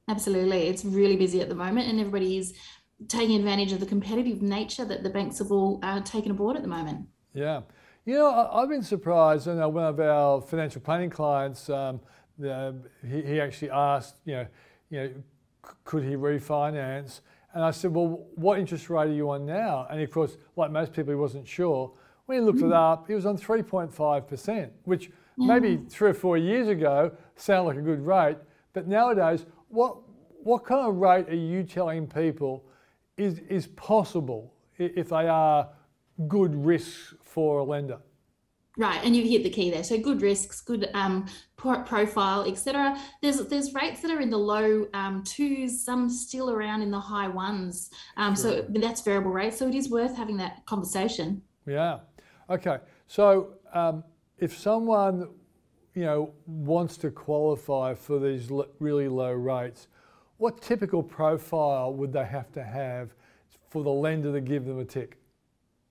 Absolutely. 0.08 0.68
It's 0.68 0.84
really 0.84 1.16
busy 1.16 1.40
at 1.40 1.48
the 1.48 1.54
moment, 1.54 1.88
and 1.88 1.98
everybody 1.98 2.38
is 2.38 2.54
taking 3.08 3.36
advantage 3.36 3.72
of 3.72 3.80
the 3.80 3.86
competitive 3.86 4.42
nature 4.42 4.84
that 4.84 5.02
the 5.02 5.10
banks 5.10 5.38
have 5.38 5.52
all 5.52 5.78
uh, 5.82 6.00
taken 6.00 6.30
aboard 6.30 6.56
at 6.56 6.62
the 6.62 6.68
moment. 6.68 7.06
Yeah. 7.34 7.62
You 8.04 8.14
know, 8.14 8.48
I, 8.52 8.60
have 8.60 8.68
been 8.68 8.82
surprised. 8.82 9.46
You 9.46 9.54
know, 9.54 9.68
one 9.68 9.84
of 9.84 10.00
our 10.00 10.40
financial 10.40 10.80
planning 10.80 11.10
clients, 11.10 11.68
um, 11.68 12.00
uh, 12.44 12.72
he, 13.06 13.22
he, 13.22 13.40
actually 13.40 13.70
asked, 13.70 14.16
you 14.24 14.34
know, 14.34 14.46
you 14.90 15.00
know, 15.00 15.10
could 15.84 16.04
he 16.04 16.10
refinance? 16.10 17.20
And 17.52 17.64
I 17.64 17.70
said, 17.70 17.92
well, 17.92 18.26
what 18.34 18.58
interest 18.58 18.88
rate 18.90 19.08
are 19.08 19.12
you 19.12 19.30
on 19.30 19.44
now? 19.44 19.86
And 19.90 20.00
of 20.00 20.10
course, 20.10 20.36
like 20.54 20.70
most 20.70 20.92
people, 20.92 21.12
he 21.12 21.16
wasn't 21.16 21.48
sure. 21.48 21.92
When 22.26 22.38
he 22.38 22.44
looked 22.44 22.60
mm. 22.60 22.66
it 22.66 22.72
up, 22.72 23.06
he 23.08 23.14
was 23.14 23.26
on 23.26 23.36
3.5%, 23.36 24.70
which 24.84 25.10
maybe 25.36 25.80
three 25.88 26.10
or 26.10 26.14
four 26.14 26.38
years 26.38 26.68
ago 26.68 27.12
sounded 27.34 27.68
like 27.68 27.76
a 27.78 27.82
good 27.82 28.04
rate, 28.04 28.36
but 28.72 28.86
nowadays, 28.86 29.46
what 29.68 29.98
what 30.42 30.64
kind 30.64 30.86
of 30.86 30.96
rate 30.96 31.28
are 31.28 31.34
you 31.34 31.64
telling 31.64 32.06
people 32.06 32.64
is 33.16 33.40
is 33.48 33.66
possible 33.68 34.52
if 34.78 35.08
they 35.08 35.28
are 35.28 35.68
good 36.28 36.54
risks 36.54 37.14
for 37.22 37.60
a 37.60 37.64
lender? 37.64 37.98
Right, 38.78 39.00
and 39.02 39.16
you've 39.16 39.28
hit 39.28 39.42
the 39.42 39.48
key 39.48 39.70
there. 39.70 39.82
So 39.82 39.98
good 39.98 40.20
risks, 40.20 40.60
good 40.60 40.90
um, 40.92 41.26
profile, 41.56 42.44
etc. 42.46 42.98
There's 43.22 43.38
there's 43.46 43.72
rates 43.72 44.02
that 44.02 44.10
are 44.10 44.20
in 44.20 44.28
the 44.28 44.38
low 44.38 44.86
um, 44.92 45.24
twos, 45.24 45.82
some 45.82 46.10
still 46.10 46.50
around 46.50 46.82
in 46.82 46.90
the 46.90 47.00
high 47.00 47.28
ones. 47.28 47.90
Um, 48.18 48.34
sure. 48.36 48.42
So 48.42 48.66
that's 48.68 49.00
variable 49.00 49.30
rate. 49.30 49.54
So 49.54 49.66
it 49.66 49.74
is 49.74 49.88
worth 49.88 50.14
having 50.14 50.36
that 50.38 50.66
conversation. 50.66 51.40
Yeah. 51.66 52.00
Okay. 52.50 52.78
So 53.06 53.54
um, 53.72 54.04
if 54.38 54.56
someone 54.56 55.30
you 55.94 56.04
know 56.04 56.34
wants 56.44 56.98
to 56.98 57.10
qualify 57.10 57.94
for 57.94 58.18
these 58.18 58.50
really 58.78 59.08
low 59.08 59.32
rates, 59.32 59.88
what 60.38 60.60
typical 60.60 61.02
profile 61.02 61.94
would 61.94 62.12
they 62.12 62.24
have 62.24 62.52
to 62.52 62.62
have 62.62 63.14
for 63.70 63.82
the 63.82 63.90
lender 63.90 64.32
to 64.32 64.40
give 64.40 64.64
them 64.64 64.78
a 64.78 64.84
tick? 64.84 65.18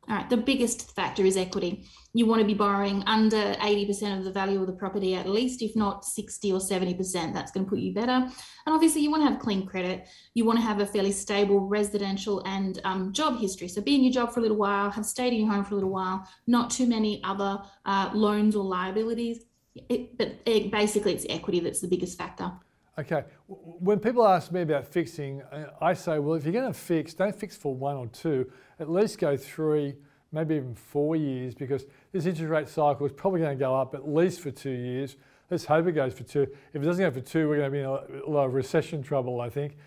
All 0.07 0.15
right, 0.15 0.29
the 0.29 0.37
biggest 0.37 0.95
factor 0.95 1.25
is 1.25 1.35
equity. 1.35 1.83
You 2.13 2.27
want 2.27 2.39
to 2.39 2.45
be 2.45 2.53
borrowing 2.53 3.03
under 3.07 3.37
80% 3.37 4.19
of 4.19 4.23
the 4.23 4.31
value 4.31 4.61
of 4.61 4.67
the 4.67 4.73
property 4.73 5.15
at 5.15 5.27
least, 5.27 5.63
if 5.63 5.75
not 5.75 6.05
60 6.05 6.51
or 6.51 6.59
70%. 6.59 7.33
That's 7.33 7.51
going 7.51 7.65
to 7.65 7.69
put 7.69 7.79
you 7.79 7.91
better. 7.91 8.11
And 8.11 8.31
obviously, 8.67 9.01
you 9.01 9.09
want 9.09 9.23
to 9.23 9.31
have 9.31 9.39
clean 9.39 9.65
credit. 9.65 10.07
You 10.35 10.45
want 10.45 10.59
to 10.59 10.63
have 10.63 10.79
a 10.79 10.85
fairly 10.85 11.11
stable 11.11 11.59
residential 11.59 12.43
and 12.45 12.79
um, 12.83 13.13
job 13.13 13.39
history. 13.39 13.67
So, 13.67 13.81
be 13.81 13.95
in 13.95 14.03
your 14.03 14.13
job 14.13 14.31
for 14.31 14.41
a 14.41 14.43
little 14.43 14.57
while, 14.57 14.91
have 14.91 15.07
stayed 15.07 15.33
in 15.33 15.39
your 15.39 15.51
home 15.51 15.65
for 15.65 15.71
a 15.71 15.75
little 15.75 15.89
while, 15.89 16.27
not 16.45 16.69
too 16.69 16.85
many 16.85 17.19
other 17.23 17.59
uh, 17.85 18.11
loans 18.13 18.55
or 18.55 18.63
liabilities. 18.63 19.45
It, 19.89 20.17
but 20.19 20.35
it, 20.45 20.71
basically, 20.71 21.13
it's 21.13 21.25
equity 21.29 21.61
that's 21.61 21.81
the 21.81 21.87
biggest 21.87 22.15
factor. 22.15 22.51
Okay. 22.97 23.23
When 23.47 23.99
people 23.99 24.25
ask 24.25 24.51
me 24.51 24.61
about 24.61 24.85
fixing, 24.85 25.41
uh, 25.41 25.71
I 25.81 25.93
say, 25.93 26.19
well, 26.19 26.35
if 26.35 26.45
you're 26.45 26.53
going 26.53 26.71
to 26.71 26.73
fix, 26.73 27.13
don't 27.13 27.35
fix 27.35 27.57
for 27.57 27.75
one 27.75 27.97
or 27.97 28.07
two, 28.07 28.49
at 28.79 28.89
least 28.89 29.19
go 29.19 29.35
three, 29.35 29.95
maybe 30.31 30.55
even 30.55 30.75
four 30.75 31.15
years, 31.15 31.53
because 31.53 31.85
this 32.13 32.25
interest 32.25 32.49
rate 32.49 32.69
cycle 32.69 33.05
is 33.05 33.11
probably 33.11 33.41
going 33.41 33.57
to 33.57 33.59
go 33.59 33.75
up 33.75 33.95
at 33.95 34.07
least 34.07 34.39
for 34.39 34.51
two 34.51 34.69
years. 34.69 35.17
Let's 35.51 35.65
hope 35.65 35.87
it 35.87 35.91
goes 35.91 36.13
for 36.13 36.23
two. 36.23 36.47
If 36.73 36.81
it 36.81 36.85
doesn't 36.85 37.03
go 37.03 37.11
for 37.11 37.21
two, 37.25 37.49
we're 37.49 37.57
going 37.57 37.71
to 37.71 37.71
be 37.71 37.79
in 37.79 37.85
a 37.85 38.29
lot 38.29 38.45
of 38.45 38.53
recession 38.53 39.03
trouble, 39.03 39.41
I 39.41 39.49
think. 39.49 39.77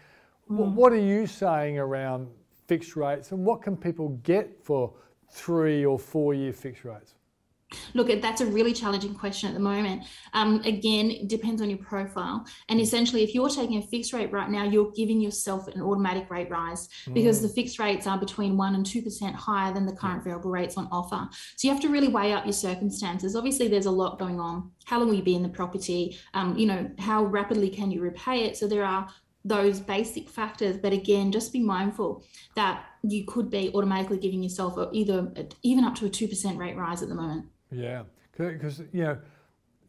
Mm. 0.51 0.75
What 0.75 0.93
are 0.93 0.97
you 0.97 1.27
saying 1.27 1.79
around 1.79 2.29
fixed 2.67 2.95
rates 2.95 3.33
and 3.33 3.45
what 3.45 3.63
can 3.63 3.77
people 3.77 4.11
get 4.23 4.63
for 4.63 4.93
three 5.31 5.85
or 5.85 5.99
four 5.99 6.35
year 6.35 6.53
fixed 6.53 6.85
rates? 6.85 7.15
Look, 7.93 8.09
that's 8.23 8.41
a 8.41 8.47
really 8.47 8.73
challenging 8.73 9.15
question 9.15 9.49
at 9.49 9.55
the 9.55 9.61
moment. 9.61 10.05
Um, 10.33 10.61
again, 10.65 11.11
it 11.11 11.29
depends 11.29 11.61
on 11.61 11.69
your 11.69 11.79
profile. 11.79 12.47
And 12.69 12.81
essentially, 12.81 13.23
if 13.23 13.35
you're 13.35 13.51
taking 13.51 13.79
a 13.79 13.83
fixed 13.83 14.13
rate 14.13 14.33
right 14.33 14.49
now, 14.49 14.65
you're 14.65 14.91
giving 14.93 15.21
yourself 15.21 15.69
an 15.69 15.83
automatic 15.83 16.31
rate 16.31 16.51
rise 16.51 16.89
because 17.13 17.41
mm. 17.41 17.43
the 17.43 17.49
fixed 17.49 17.79
rates 17.79 18.07
are 18.07 18.19
between 18.19 18.57
1% 18.57 18.75
and 18.75 18.87
2% 18.87 19.35
higher 19.35 19.73
than 19.73 19.85
the 19.85 19.93
current 19.93 20.25
variable 20.25 20.51
rates 20.51 20.77
on 20.77 20.89
offer. 20.91 21.29
So 21.57 21.69
you 21.69 21.75
have 21.75 21.83
to 21.83 21.89
really 21.89 22.09
weigh 22.09 22.33
up 22.33 22.47
your 22.47 22.53
circumstances. 22.55 23.37
Obviously, 23.37 23.69
there's 23.69 23.87
a 23.87 23.91
lot 23.91 24.19
going 24.19 24.41
on. 24.41 24.71
How 24.87 24.99
long 24.99 25.09
will 25.09 25.17
you 25.17 25.23
be 25.23 25.35
in 25.35 25.43
the 25.43 25.49
property? 25.49 26.19
Um, 26.33 26.57
you 26.57 26.67
know, 26.67 26.91
how 26.99 27.25
rapidly 27.25 27.69
can 27.69 27.91
you 27.91 28.01
repay 28.01 28.45
it? 28.45 28.57
So 28.57 28.67
there 28.67 28.85
are 28.85 29.09
those 29.45 29.81
basic 29.81 30.29
factors 30.29 30.77
but 30.77 30.93
again 30.93 31.31
just 31.31 31.53
be 31.53 31.61
mindful 31.61 32.25
that 32.57 32.85
you 33.03 33.25
could 33.25 33.49
be 33.49 33.71
automatically 33.73 34.19
giving 34.19 34.43
yourself 34.43 34.77
either 34.93 35.33
even 35.63 35.85
up 35.85 35.95
to 35.95 36.05
a 36.05 36.11
2% 36.11 36.59
rate 36.59 36.77
rise 36.77 37.03
at 37.03 37.09
the 37.09 37.15
moment 37.15 37.47
yeah, 37.71 38.03
because 38.37 38.81
you 38.93 39.05
know 39.05 39.19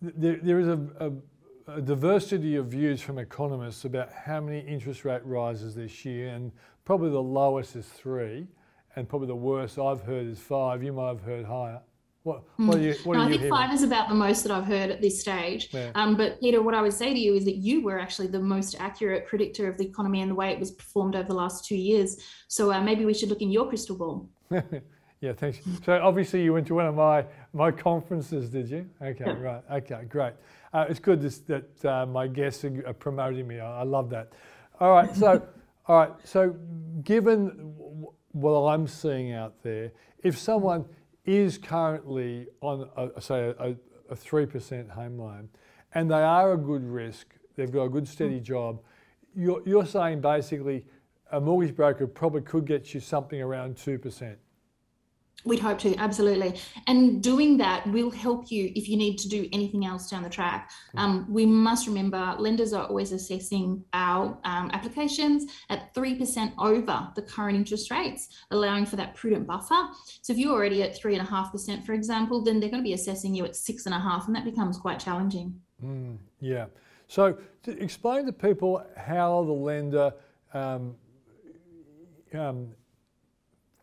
there, 0.02 0.38
there 0.42 0.60
is 0.60 0.68
a, 0.68 0.80
a, 1.00 1.74
a, 1.74 1.82
diversity 1.82 2.56
of 2.56 2.68
views 2.68 3.02
from 3.02 3.18
economists 3.18 3.86
about 3.86 4.12
how 4.12 4.40
many 4.42 4.60
interest 4.60 5.06
rate 5.06 5.26
rises 5.26 5.76
this 5.76 6.06
year, 6.06 6.30
and 6.30 6.52
probably 6.86 7.10
the 7.10 7.22
lowest 7.22 7.76
is 7.76 7.86
three, 7.86 8.48
and 8.96 9.08
probably 9.08 9.28
the 9.28 9.36
worst 9.36 9.78
I've 9.78 10.02
heard 10.02 10.28
is 10.28 10.40
five. 10.40 10.84
You 10.84 10.94
might 10.94 11.10
have 11.10 11.22
heard 11.22 11.46
higher. 11.46 11.82
What, 12.24 12.44
what 12.58 12.78
are 12.78 12.82
you, 12.82 12.96
what 13.06 13.16
no, 13.16 13.24
I 13.24 13.30
think 13.30 13.42
hearing? 13.42 13.56
five 13.56 13.74
is 13.74 13.82
about 13.82 14.10
the 14.10 14.16
most 14.16 14.44
that 14.44 14.52
I've 14.52 14.66
heard 14.66 14.92
at 14.92 15.02
this 15.02 15.22
stage. 15.22 15.70
Yeah. 15.72 15.92
Um, 15.96 16.18
but 16.18 16.40
Peter, 16.42 16.62
what 16.62 16.76
I 16.76 16.82
would 16.82 16.94
say 16.94 17.14
to 17.14 17.20
you 17.20 17.34
is 17.34 17.46
that 17.46 17.56
you 17.56 17.82
were 17.82 17.98
actually 17.98 18.28
the 18.28 18.42
most 18.42 18.76
accurate 18.78 19.26
predictor 19.26 19.70
of 19.70 19.78
the 19.78 19.86
economy 19.86 20.22
and 20.22 20.30
the 20.30 20.36
way 20.36 20.52
it 20.52 20.60
was 20.60 20.72
performed 20.72 21.16
over 21.16 21.28
the 21.28 21.34
last 21.34 21.66
two 21.66 21.78
years. 21.78 22.18
So 22.50 22.74
uh, 22.74 22.82
maybe 22.82 23.06
we 23.06 23.14
should 23.14 23.30
look 23.30 23.42
in 23.42 23.52
your 23.52 23.70
crystal 23.70 23.96
ball. 23.96 24.30
Yeah, 25.22 25.34
thanks. 25.34 25.60
So 25.84 26.00
obviously 26.02 26.44
you 26.44 26.54
went 26.54 26.68
to 26.68 26.76
one 26.76 26.86
of 26.86 26.96
my 26.96 27.26
my 27.52 27.72
conferences, 27.72 28.50
did 28.50 28.70
you? 28.70 28.90
Okay, 29.02 29.30
right. 29.34 29.64
Okay, 29.70 30.04
great. 30.08 30.34
Uh, 30.72 30.86
it's 30.88 31.00
good 31.00 31.22
this, 31.22 31.40
that 31.40 31.86
uh, 31.86 32.06
my 32.06 32.28
guests 32.28 32.64
are 32.64 32.94
promoting 32.94 33.48
me. 33.48 33.60
I, 33.60 33.82
I, 33.82 33.84
love 33.84 34.10
that. 34.12 34.32
All 34.80 34.92
right, 34.92 35.14
so 35.16 35.46
all 35.88 35.98
right, 35.98 36.12
so 36.24 36.56
given 37.04 37.74
what 38.32 38.62
I'm 38.62 38.88
seeing 38.88 39.34
out 39.34 39.62
there, 39.62 39.92
if 40.24 40.38
someone 40.38 40.86
is 41.26 41.58
currently 41.58 42.48
on, 42.62 42.88
a, 42.96 43.20
say, 43.20 43.54
a 44.10 44.16
three 44.16 44.46
percent 44.46 44.90
home 44.90 45.18
loan, 45.18 45.50
and 45.96 46.10
they 46.10 46.22
are 46.22 46.54
a 46.54 46.58
good 46.58 46.84
risk, 46.84 47.36
they've 47.58 47.72
got 47.72 47.84
a 47.84 47.90
good 47.90 48.08
steady 48.08 48.40
job, 48.40 48.80
you're, 49.36 49.62
you're 49.66 49.86
saying 49.86 50.22
basically 50.22 50.86
a 51.32 51.42
mortgage 51.42 51.76
broker 51.76 52.08
probably 52.08 52.42
could 52.42 52.66
get 52.66 52.94
you 52.94 53.02
something 53.02 53.42
around 53.42 53.76
two 53.76 53.98
percent. 53.98 54.38
We'd 55.46 55.60
hope 55.60 55.80
to, 55.80 55.96
absolutely. 55.96 56.60
And 56.88 57.24
doing 57.24 57.58
that 57.58 57.88
will 57.88 58.12
help 58.12 58.52
you 58.52 58.72
if 58.76 58.90
you 58.90 58.98
need 58.98 59.18
to 59.20 59.30
do 59.30 59.48
anything 59.54 59.86
else 59.86 60.10
down 60.10 60.24
the 60.24 60.30
track. 60.30 60.70
Mm. 60.96 61.00
Um, 61.00 61.26
we 61.30 61.46
must 61.46 61.88
remember 61.88 62.36
lenders 62.38 62.74
are 62.74 62.86
always 62.86 63.12
assessing 63.12 63.84
our 63.94 64.38
um, 64.44 64.70
applications 64.74 65.46
at 65.70 65.94
3% 65.94 66.54
over 66.60 67.10
the 67.16 67.22
current 67.22 67.56
interest 67.56 67.90
rates, 67.90 68.28
allowing 68.52 68.86
for 68.86 68.98
that 68.98 69.16
prudent 69.16 69.48
buffer. 69.48 69.88
So 70.22 70.34
if 70.34 70.40
you're 70.40 70.54
already 70.54 70.84
at 70.84 71.00
3.5%, 71.00 71.86
for 71.86 71.94
example, 71.94 72.44
then 72.44 72.60
they're 72.60 72.70
going 72.70 72.84
to 72.84 72.88
be 72.88 72.94
assessing 72.94 73.34
you 73.34 73.46
at 73.46 73.52
6.5, 73.52 74.28
and 74.28 74.36
that 74.36 74.44
becomes 74.44 74.78
quite 74.78 75.00
challenging. 75.00 75.60
Mm, 75.84 76.18
yeah. 76.42 76.66
So 77.08 77.38
to 77.64 77.82
explain 77.82 78.26
to 78.26 78.34
people 78.34 78.84
how 78.98 79.44
the 79.44 79.52
lender 79.52 80.14
um, 80.54 80.96
um, 82.34 82.70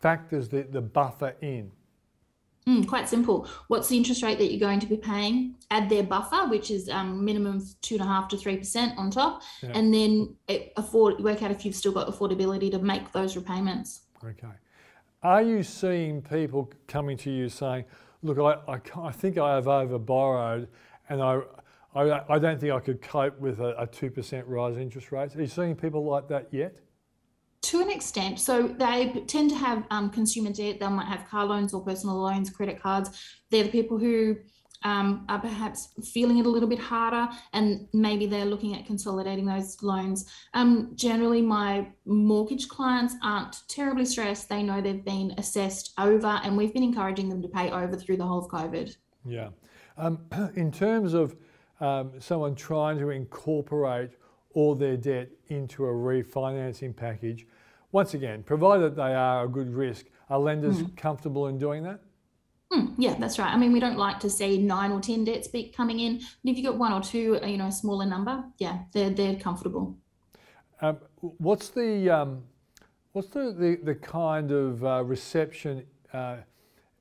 factors 0.07 0.49
the, 0.49 0.63
the 0.63 0.81
buffer 0.81 1.35
in? 1.41 1.73
Mm, 2.69 2.87
quite 2.87 3.09
simple. 3.09 3.49
What's 3.67 3.89
the 3.89 3.97
interest 3.97 4.23
rate 4.23 4.39
that 4.39 4.51
you're 4.51 4.67
going 4.69 4.81
to 4.81 4.87
be 4.87 4.97
paying? 4.97 5.57
Add 5.71 5.89
their 5.89 6.05
buffer, 6.05 6.49
which 6.49 6.71
is 6.71 6.89
um, 6.89 7.25
minimum 7.25 7.61
two 7.83 7.97
and 7.97 8.03
a 8.03 8.07
half 8.07 8.29
to 8.29 8.37
three 8.37 8.57
percent 8.57 8.97
on 8.99 9.11
top, 9.11 9.43
yeah. 9.63 9.71
and 9.75 9.93
then 9.93 10.37
afford 10.77 11.21
work 11.21 11.43
out 11.43 11.51
if 11.51 11.65
you've 11.65 11.75
still 11.75 11.93
got 11.93 12.07
affordability 12.09 12.71
to 12.71 12.79
make 12.79 13.11
those 13.13 13.37
repayments. 13.37 14.03
Okay. 14.25 14.55
Are 15.23 15.43
you 15.43 15.63
seeing 15.63 16.23
people 16.23 16.73
coming 16.87 17.17
to 17.19 17.31
you 17.31 17.49
saying, 17.49 17.85
"Look, 18.23 18.39
I, 18.39 18.75
I, 18.75 18.79
I 19.09 19.13
think 19.13 19.39
I 19.39 19.55
have 19.57 19.67
overborrowed, 19.67 20.67
and 21.09 21.21
I, 21.23 21.41
I, 21.95 22.35
I 22.35 22.39
don't 22.39 22.61
think 22.61 22.73
I 22.73 22.81
could 22.81 23.01
cope 23.01 23.39
with 23.41 23.61
a 23.61 23.89
two 23.91 24.11
percent 24.11 24.47
rise 24.47 24.77
in 24.77 24.83
interest 24.83 25.11
rates"? 25.13 25.35
Are 25.37 25.41
you 25.41 25.47
seeing 25.49 25.75
people 25.75 26.05
like 26.05 26.27
that 26.29 26.49
yet? 26.53 26.77
To 27.67 27.81
an 27.81 27.91
extent. 27.91 28.39
So 28.39 28.69
they 28.69 29.25
tend 29.27 29.51
to 29.51 29.57
have 29.57 29.85
um, 29.91 30.11
consumer 30.11 30.53
debt. 30.53 30.79
They 30.79 30.89
might 30.89 31.09
have 31.09 31.29
car 31.29 31.45
loans 31.45 31.75
or 31.75 31.83
personal 31.83 32.17
loans, 32.17 32.49
credit 32.49 32.81
cards. 32.81 33.11
They're 33.51 33.65
the 33.65 33.71
people 33.71 33.99
who 33.99 34.37
um, 34.85 35.25
are 35.29 35.41
perhaps 35.41 35.89
feeling 36.13 36.39
it 36.39 36.47
a 36.47 36.49
little 36.49 36.69
bit 36.69 36.79
harder 36.79 37.29
and 37.53 37.89
maybe 37.93 38.27
they're 38.27 38.45
looking 38.45 38.77
at 38.77 38.87
consolidating 38.87 39.45
those 39.45 39.83
loans. 39.83 40.31
Um, 40.55 40.93
generally, 40.95 41.43
my 41.43 41.89
mortgage 42.05 42.69
clients 42.69 43.17
aren't 43.21 43.57
terribly 43.69 44.05
stressed. 44.05 44.49
They 44.49 44.63
know 44.63 44.81
they've 44.81 45.05
been 45.05 45.35
assessed 45.39 45.93
over, 45.99 46.41
and 46.45 46.57
we've 46.57 46.73
been 46.73 46.85
encouraging 46.85 47.29
them 47.29 47.43
to 47.43 47.49
pay 47.49 47.71
over 47.71 47.97
through 47.97 48.19
the 48.19 48.27
whole 48.27 48.45
of 48.45 48.51
COVID. 48.51 48.97
Yeah. 49.25 49.49
Um, 49.99 50.21
in 50.55 50.71
terms 50.71 51.15
of 51.15 51.35
um, 51.81 52.13
someone 52.21 52.55
trying 52.55 52.99
to 53.01 53.11
incorporate 53.11 54.11
all 54.55 54.75
their 54.75 54.97
debt 54.97 55.29
into 55.49 55.85
a 55.85 55.93
refinancing 55.93 56.97
package, 56.97 57.47
once 57.97 58.13
again, 58.13 58.43
provided 58.43 58.95
they 58.95 59.15
are 59.15 59.47
a 59.47 59.49
good 59.49 59.73
risk, 59.73 60.05
are 60.29 60.39
lenders 60.39 60.83
mm. 60.83 60.95
comfortable 60.99 61.47
in 61.47 61.57
doing 61.57 61.83
that? 61.83 61.99
Mm, 62.71 62.95
yeah, 62.99 63.15
that's 63.19 63.39
right. 63.39 63.51
I 63.51 63.57
mean, 63.57 63.73
we 63.73 63.81
don't 63.81 63.97
like 63.97 64.21
to 64.21 64.29
see 64.29 64.59
nine 64.59 64.93
or 64.93 65.01
ten 65.01 65.25
debts 65.25 65.49
be 65.49 65.73
coming 65.75 66.01
in, 66.01 66.19
but 66.19 66.51
if 66.51 66.59
you've 66.59 66.67
got 66.67 66.77
one 66.77 66.93
or 66.93 67.01
two, 67.01 67.39
uh, 67.43 67.47
you 67.47 67.57
know, 67.57 67.69
a 67.69 67.73
smaller 67.73 68.05
number, 68.05 68.45
yeah, 68.59 68.81
they're 68.93 69.09
they're 69.09 69.37
comfortable. 69.37 69.97
Um, 70.83 70.99
what's 71.39 71.71
the 71.71 72.11
um, 72.11 72.43
what's 73.13 73.29
the, 73.29 73.45
the, 73.59 73.79
the 73.83 73.95
kind 73.95 74.53
of 74.53 74.85
uh, 74.85 75.03
reception 75.03 75.83
uh, 76.13 76.37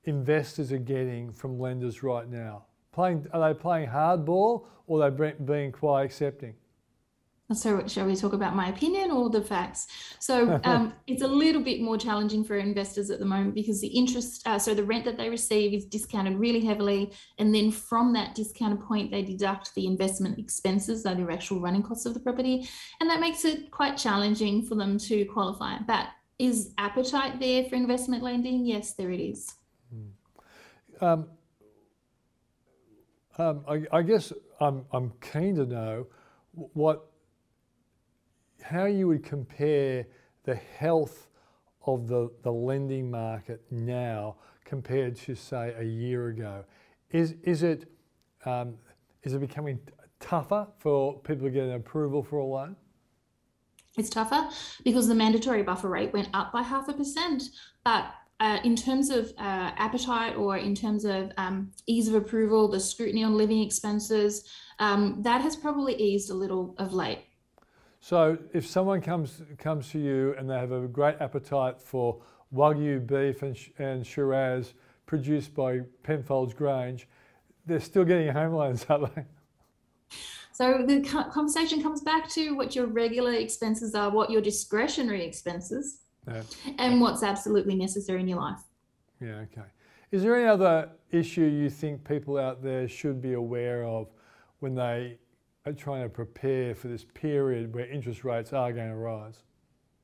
investors 0.06 0.72
are 0.72 0.78
getting 0.78 1.30
from 1.30 1.60
lenders 1.60 2.04
right 2.04 2.30
now? 2.30 2.68
Playing 2.94 3.28
are 3.34 3.42
they 3.54 3.60
playing 3.60 3.90
hardball 3.90 4.68
or 4.88 5.04
are 5.04 5.12
they 5.12 5.34
being 5.44 5.74
quite 5.74 6.06
accepting? 6.06 6.54
So, 7.54 7.86
shall 7.86 8.08
we 8.08 8.16
talk 8.16 8.34
about 8.34 8.56
my 8.56 8.70
opinion 8.70 9.12
or 9.12 9.30
the 9.30 9.42
facts? 9.42 9.86
So, 10.20 10.60
um, 10.64 10.94
it's 11.08 11.22
a 11.22 11.28
little 11.28 11.62
bit 11.62 11.80
more 11.80 11.96
challenging 11.96 12.44
for 12.44 12.58
investors 12.58 13.12
at 13.12 13.20
the 13.20 13.26
moment 13.26 13.54
because 13.54 13.80
the 13.82 13.88
interest, 13.88 14.48
uh, 14.48 14.58
so 14.58 14.74
the 14.74 14.84
rent 14.84 15.06
that 15.06 15.16
they 15.16 15.30
receive 15.30 15.72
is 15.72 15.86
discounted 15.86 16.40
really 16.40 16.66
heavily. 16.66 17.14
And 17.38 17.54
then 17.54 17.70
from 17.70 18.14
that 18.14 18.34
discounted 18.34 18.82
point, 18.82 19.12
they 19.12 19.22
deduct 19.22 19.76
the 19.76 19.86
investment 19.86 20.40
expenses, 20.40 21.04
so 21.04 21.14
the 21.14 21.32
actual 21.32 21.60
running 21.60 21.84
costs 21.84 22.08
of 22.08 22.16
the 22.16 22.20
property. 22.20 22.68
And 23.00 23.08
that 23.12 23.20
makes 23.20 23.46
it 23.46 23.70
quite 23.70 23.96
challenging 23.96 24.64
for 24.64 24.74
them 24.74 24.98
to 25.00 25.26
qualify. 25.26 25.78
But 25.86 26.08
is 26.40 26.74
appetite 26.80 27.40
there 27.40 27.66
for 27.66 27.76
investment 27.76 28.24
lending? 28.24 28.66
Yes, 28.66 28.94
there 28.94 29.12
it 29.12 29.20
is. 29.22 29.54
Hmm. 29.94 31.06
Um, 31.06 31.28
um, 33.38 33.66
I, 33.68 33.84
I 33.92 34.02
guess 34.02 34.34
I'm, 34.60 34.86
I'm 34.92 35.14
keen 35.22 35.56
to 35.58 35.66
know 35.66 36.08
what 36.54 37.12
how 38.68 38.86
you 38.86 39.08
would 39.08 39.24
compare 39.24 40.08
the 40.44 40.56
health 40.56 41.28
of 41.86 42.08
the, 42.08 42.32
the 42.42 42.52
lending 42.52 43.12
market 43.12 43.62
now 43.70 44.36
compared 44.64 45.16
to, 45.16 45.36
say, 45.36 45.76
a 45.78 45.84
year 45.84 46.30
ago. 46.30 46.66
Is, 47.12 47.36
is, 47.44 47.62
it, 47.62 47.86
um, 48.46 48.74
is 49.22 49.34
it 49.34 49.40
becoming 49.40 49.80
tougher 50.20 50.68
for 50.80 51.20
people 51.20 51.46
to 51.46 51.52
get 51.52 51.64
an 51.64 51.74
approval 51.74 52.24
for 52.24 52.40
a 52.40 52.46
loan? 52.46 52.76
It's 53.98 54.10
tougher 54.10 54.50
because 54.84 55.08
the 55.08 55.16
mandatory 55.16 55.62
buffer 55.62 55.88
rate 55.88 56.12
went 56.12 56.30
up 56.34 56.52
by 56.52 56.64
half 56.64 56.90
a 56.90 56.94
percent, 56.94 57.44
but 57.84 58.06
uh, 58.40 58.58
in 58.64 58.76
terms 58.76 59.10
of 59.10 59.28
uh, 59.38 59.72
appetite 59.78 60.36
or 60.36 60.58
in 60.58 60.76
terms 60.76 61.06
of 61.06 61.32
um, 61.38 61.72
ease 61.86 62.08
of 62.08 62.16
approval, 62.16 62.68
the 62.68 62.80
scrutiny 62.80 63.24
on 63.24 63.38
living 63.38 63.62
expenses, 63.62 64.50
um, 64.80 65.22
that 65.22 65.42
has 65.42 65.56
probably 65.56 65.96
eased 65.96 66.30
a 66.32 66.34
little 66.34 66.76
of 66.78 66.94
late. 66.94 67.20
So 68.06 68.38
if 68.54 68.68
someone 68.68 69.02
comes 69.02 69.42
comes 69.58 69.90
to 69.90 70.00
you 70.00 70.36
and 70.38 70.48
they 70.48 70.60
have 70.60 70.72
a 70.72 70.82
great 70.82 71.16
appetite 71.20 71.82
for 71.82 72.22
Wagyu 72.54 73.00
beef 73.08 73.42
and, 73.42 73.58
and 73.80 74.06
Shiraz 74.06 74.76
produced 75.08 75.56
by 75.56 75.80
Penfolds 76.04 76.54
Grange, 76.54 77.08
they're 77.66 77.80
still 77.80 78.04
getting 78.04 78.32
home 78.32 78.54
loans, 78.54 78.86
aren't 78.90 79.16
they? 79.16 79.24
So 80.54 80.86
the 80.86 81.02
conversation 81.34 81.82
comes 81.82 82.02
back 82.02 82.30
to 82.34 82.52
what 82.52 82.76
your 82.76 82.86
regular 82.86 83.34
expenses 83.34 83.96
are, 83.96 84.12
what 84.12 84.30
your 84.30 84.40
discretionary 84.40 85.26
expenses, 85.26 86.02
yeah. 86.28 86.44
and 86.78 87.02
what's 87.02 87.24
absolutely 87.24 87.74
necessary 87.74 88.20
in 88.22 88.28
your 88.28 88.40
life. 88.40 88.62
Yeah, 89.20 89.46
okay. 89.52 89.68
Is 90.12 90.22
there 90.22 90.36
any 90.36 90.48
other 90.48 90.92
issue 91.10 91.46
you 91.46 91.72
think 91.72 92.08
people 92.08 92.38
out 92.38 92.62
there 92.62 92.88
should 92.88 93.20
be 93.20 93.34
aware 93.34 93.84
of 93.84 94.14
when 94.60 94.76
they 94.76 95.18
trying 95.74 96.04
to 96.04 96.10
prepare 96.10 96.76
for 96.76 96.88
this 96.88 97.04
period 97.04 97.74
where 97.74 97.86
interest 97.86 98.24
rates 98.24 98.54
are 98.54 98.72
going 98.72 98.90
to 98.90 98.96
rise? 98.96 99.44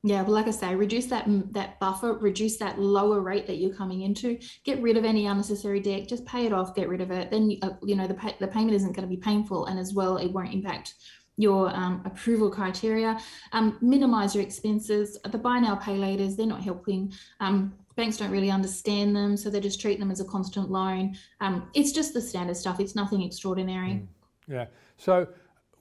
Yeah, 0.04 0.22
well, 0.22 0.32
like 0.32 0.48
I 0.48 0.50
say, 0.50 0.74
reduce 0.74 1.06
that 1.06 1.26
that 1.52 1.78
buffer, 1.78 2.14
reduce 2.14 2.56
that 2.56 2.80
lower 2.80 3.20
rate 3.20 3.46
that 3.46 3.58
you're 3.58 3.74
coming 3.74 4.02
into. 4.02 4.36
Get 4.64 4.82
rid 4.82 4.96
of 4.96 5.04
any 5.04 5.26
unnecessary 5.26 5.78
debt. 5.78 6.08
Just 6.08 6.26
pay 6.26 6.44
it 6.44 6.52
off. 6.52 6.74
Get 6.74 6.88
rid 6.88 7.00
of 7.00 7.12
it. 7.12 7.30
Then 7.30 7.56
uh, 7.62 7.70
you 7.84 7.94
know 7.94 8.08
the 8.08 8.14
pay, 8.14 8.34
the 8.40 8.48
payment 8.48 8.74
isn't 8.74 8.96
going 8.96 9.08
to 9.08 9.14
be 9.14 9.20
painful, 9.20 9.66
and 9.66 9.78
as 9.78 9.94
well, 9.94 10.16
it 10.16 10.32
won't 10.32 10.52
impact 10.52 10.94
your 11.36 11.74
um, 11.74 12.02
approval 12.04 12.50
criteria. 12.50 13.18
Um, 13.52 13.78
minimize 13.80 14.34
your 14.34 14.42
expenses. 14.42 15.18
The 15.24 15.38
buy 15.38 15.60
now, 15.60 15.76
pay 15.76 15.96
laters, 15.96 16.36
they're 16.36 16.46
not 16.46 16.62
helping. 16.62 17.12
Um, 17.40 17.72
banks 17.96 18.16
don't 18.16 18.30
really 18.30 18.50
understand 18.50 19.14
them, 19.14 19.36
so 19.36 19.50
they 19.50 19.60
just 19.60 19.80
treat 19.80 19.98
them 19.98 20.10
as 20.10 20.20
a 20.20 20.24
constant 20.24 20.70
loan. 20.70 21.16
Um, 21.40 21.70
it's 21.74 21.92
just 21.92 22.12
the 22.12 22.20
standard 22.20 22.56
stuff. 22.56 22.80
It's 22.80 22.94
nothing 22.94 23.22
extraordinary. 23.22 23.90
Mm, 23.90 24.06
yeah. 24.48 24.66
So, 24.96 25.26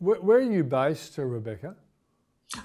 wh- 0.02 0.24
where 0.24 0.38
are 0.38 0.42
you 0.42 0.64
based, 0.64 1.18
uh, 1.20 1.24
Rebecca? 1.24 1.76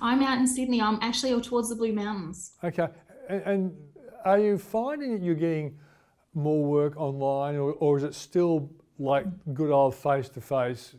I'm 0.01 0.23
out 0.23 0.39
in 0.39 0.47
Sydney. 0.47 0.81
I'm 0.83 0.99
actually 1.01 1.41
towards 1.41 1.69
the 1.69 1.77
Blue 1.77 1.93
Mountains. 1.93 2.53
Okay. 2.65 2.89
And, 3.29 3.43
and 3.43 3.77
are 4.25 4.39
you 4.39 4.59
finding 4.59 5.13
that 5.13 5.23
you're 5.23 5.35
getting 5.37 5.79
more 6.35 6.65
work 6.65 6.97
online, 6.97 7.57
or, 7.57 7.73
or 7.75 7.97
is 7.97 8.03
it 8.03 8.15
still 8.15 8.69
like 8.99 9.27
good 9.55 9.71
old 9.71 9.95
face 9.95 10.29
to 10.31 10.41
face? 10.41 10.95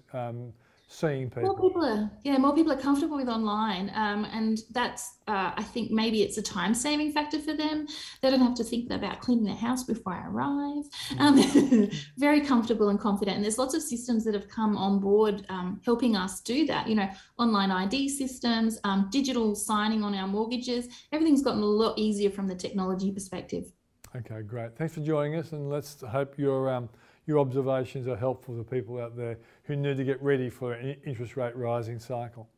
Seeing 0.88 1.30
people. 1.30 1.56
More 1.56 1.70
people 1.70 1.86
are, 1.86 2.10
yeah, 2.24 2.38
more 2.38 2.56
people 2.56 2.72
are 2.72 2.78
comfortable 2.78 3.18
with 3.18 3.28
online, 3.28 3.92
um, 3.94 4.26
and 4.26 4.60
that's, 4.72 5.18
uh, 5.28 5.52
I 5.56 5.64
think, 5.64 5.92
maybe 5.92 6.24
it's 6.24 6.38
a 6.38 6.42
time 6.42 6.74
saving 6.74 7.12
factor 7.12 7.40
for 7.40 7.54
them. 7.54 7.88
They 8.22 8.30
don't 8.30 8.40
have 8.40 8.56
to 8.56 8.64
think 8.64 8.90
about 8.90 9.20
cleaning 9.20 9.44
their 9.44 9.56
house 9.56 9.84
before 9.84 10.14
I 10.14 10.28
arrive. 10.28 10.86
Mm. 11.10 11.20
Um, 11.20 11.90
very 12.18 12.42
comfortable 12.42 12.90
and 12.90 13.00
confident, 13.00 13.36
and 13.36 13.44
there's 13.44 13.58
lots 13.58 13.76
of 13.76 13.82
systems 13.82 14.24
that 14.24 14.34
have 14.34 14.48
come 14.48 14.78
on 14.78 15.00
board 15.00 15.46
um, 15.50 15.82
helping 15.84 16.16
us 16.16 16.40
do 16.40 16.66
that. 16.68 16.88
You 16.88 16.96
know, 16.96 17.10
online 17.38 17.70
ID 17.70 18.08
systems, 18.08 18.80
um, 18.86 19.10
digital 19.12 19.56
signing 19.56 20.04
on 20.04 20.16
our 20.16 20.28
mortgages. 20.28 20.88
Everything's 21.12 21.42
gotten 21.42 21.62
a 21.62 21.66
lot 21.66 21.98
easier 22.00 22.30
from 22.30 22.48
the 22.48 22.56
technology 22.56 23.12
perspective. 23.12 23.72
Okay, 24.16 24.42
great. 24.42 24.76
Thanks 24.78 24.94
for 24.94 25.02
joining 25.02 25.36
us, 25.36 25.52
and 25.52 25.70
let's 25.70 26.02
hope 26.02 26.36
you're 26.38 26.70
um, 26.70 26.90
your 27.28 27.40
observations 27.40 28.08
are 28.08 28.16
helpful 28.16 28.58
to 28.58 28.64
people 28.64 29.00
out 29.00 29.16
there 29.16 29.38
who 29.64 29.76
need 29.76 29.98
to 29.98 30.04
get 30.04 30.20
ready 30.24 30.50
for 30.50 30.74
an 30.74 30.96
interest 31.06 31.36
rate 31.36 31.56
rising 31.56 32.00
cycle. 32.00 32.50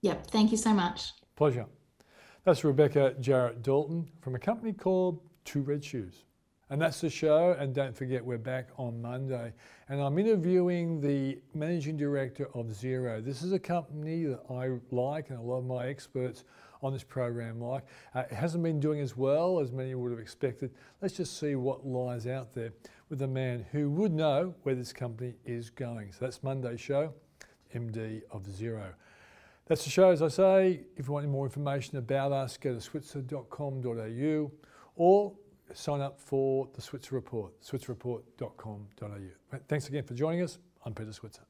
Yep, 0.00 0.26
thank 0.28 0.50
you 0.50 0.56
so 0.56 0.72
much. 0.72 1.12
Pleasure. 1.36 1.66
That's 2.44 2.64
Rebecca 2.64 3.14
Jarrett 3.20 3.62
Dalton 3.62 4.08
from 4.22 4.34
a 4.34 4.38
company 4.38 4.72
called 4.72 5.20
Two 5.44 5.60
Red 5.60 5.84
Shoes. 5.84 6.24
And 6.70 6.80
that's 6.80 7.00
the 7.00 7.10
show. 7.10 7.54
And 7.58 7.74
don't 7.74 7.94
forget, 7.94 8.24
we're 8.24 8.38
back 8.38 8.68
on 8.78 9.02
Monday. 9.02 9.52
And 9.88 10.00
I'm 10.00 10.18
interviewing 10.18 11.00
the 11.00 11.38
managing 11.52 11.98
director 11.98 12.48
of 12.54 12.66
Xero. 12.66 13.22
This 13.22 13.42
is 13.42 13.52
a 13.52 13.58
company 13.58 14.24
that 14.24 14.40
I 14.48 14.78
like, 14.94 15.30
and 15.30 15.38
a 15.38 15.42
lot 15.42 15.58
of 15.58 15.64
my 15.66 15.88
experts 15.88 16.44
on 16.82 16.92
this 16.92 17.02
program 17.02 17.60
like. 17.60 17.84
Uh, 18.14 18.20
it 18.20 18.32
hasn't 18.32 18.62
been 18.62 18.80
doing 18.80 19.00
as 19.00 19.16
well 19.16 19.58
as 19.58 19.72
many 19.72 19.94
would 19.94 20.12
have 20.12 20.20
expected. 20.20 20.70
Let's 21.02 21.14
just 21.14 21.38
see 21.38 21.56
what 21.56 21.86
lies 21.86 22.26
out 22.26 22.54
there 22.54 22.72
with 23.10 23.20
a 23.22 23.28
man 23.28 23.66
who 23.72 23.90
would 23.90 24.12
know 24.12 24.54
where 24.62 24.74
this 24.74 24.92
company 24.92 25.34
is 25.44 25.68
going. 25.68 26.12
So 26.12 26.18
that's 26.20 26.42
Monday's 26.42 26.80
show, 26.80 27.12
MD 27.74 28.22
of 28.30 28.44
Xero. 28.44 28.94
That's 29.66 29.84
the 29.84 29.90
show, 29.90 30.10
as 30.10 30.22
I 30.22 30.28
say. 30.28 30.80
If 30.96 31.06
you 31.06 31.12
want 31.12 31.24
any 31.24 31.32
more 31.32 31.44
information 31.44 31.98
about 31.98 32.32
us, 32.32 32.56
go 32.56 32.74
to 32.74 32.80
switzer.com.au 32.80 34.50
or 34.96 35.32
sign 35.74 36.00
up 36.00 36.18
for 36.20 36.68
the 36.74 36.80
Switzer 36.80 37.14
Report, 37.14 37.52
switzerreport.com.au. 37.62 39.58
Thanks 39.68 39.88
again 39.88 40.04
for 40.04 40.14
joining 40.14 40.42
us. 40.42 40.58
I'm 40.84 40.94
Peter 40.94 41.12
Switzer. 41.12 41.49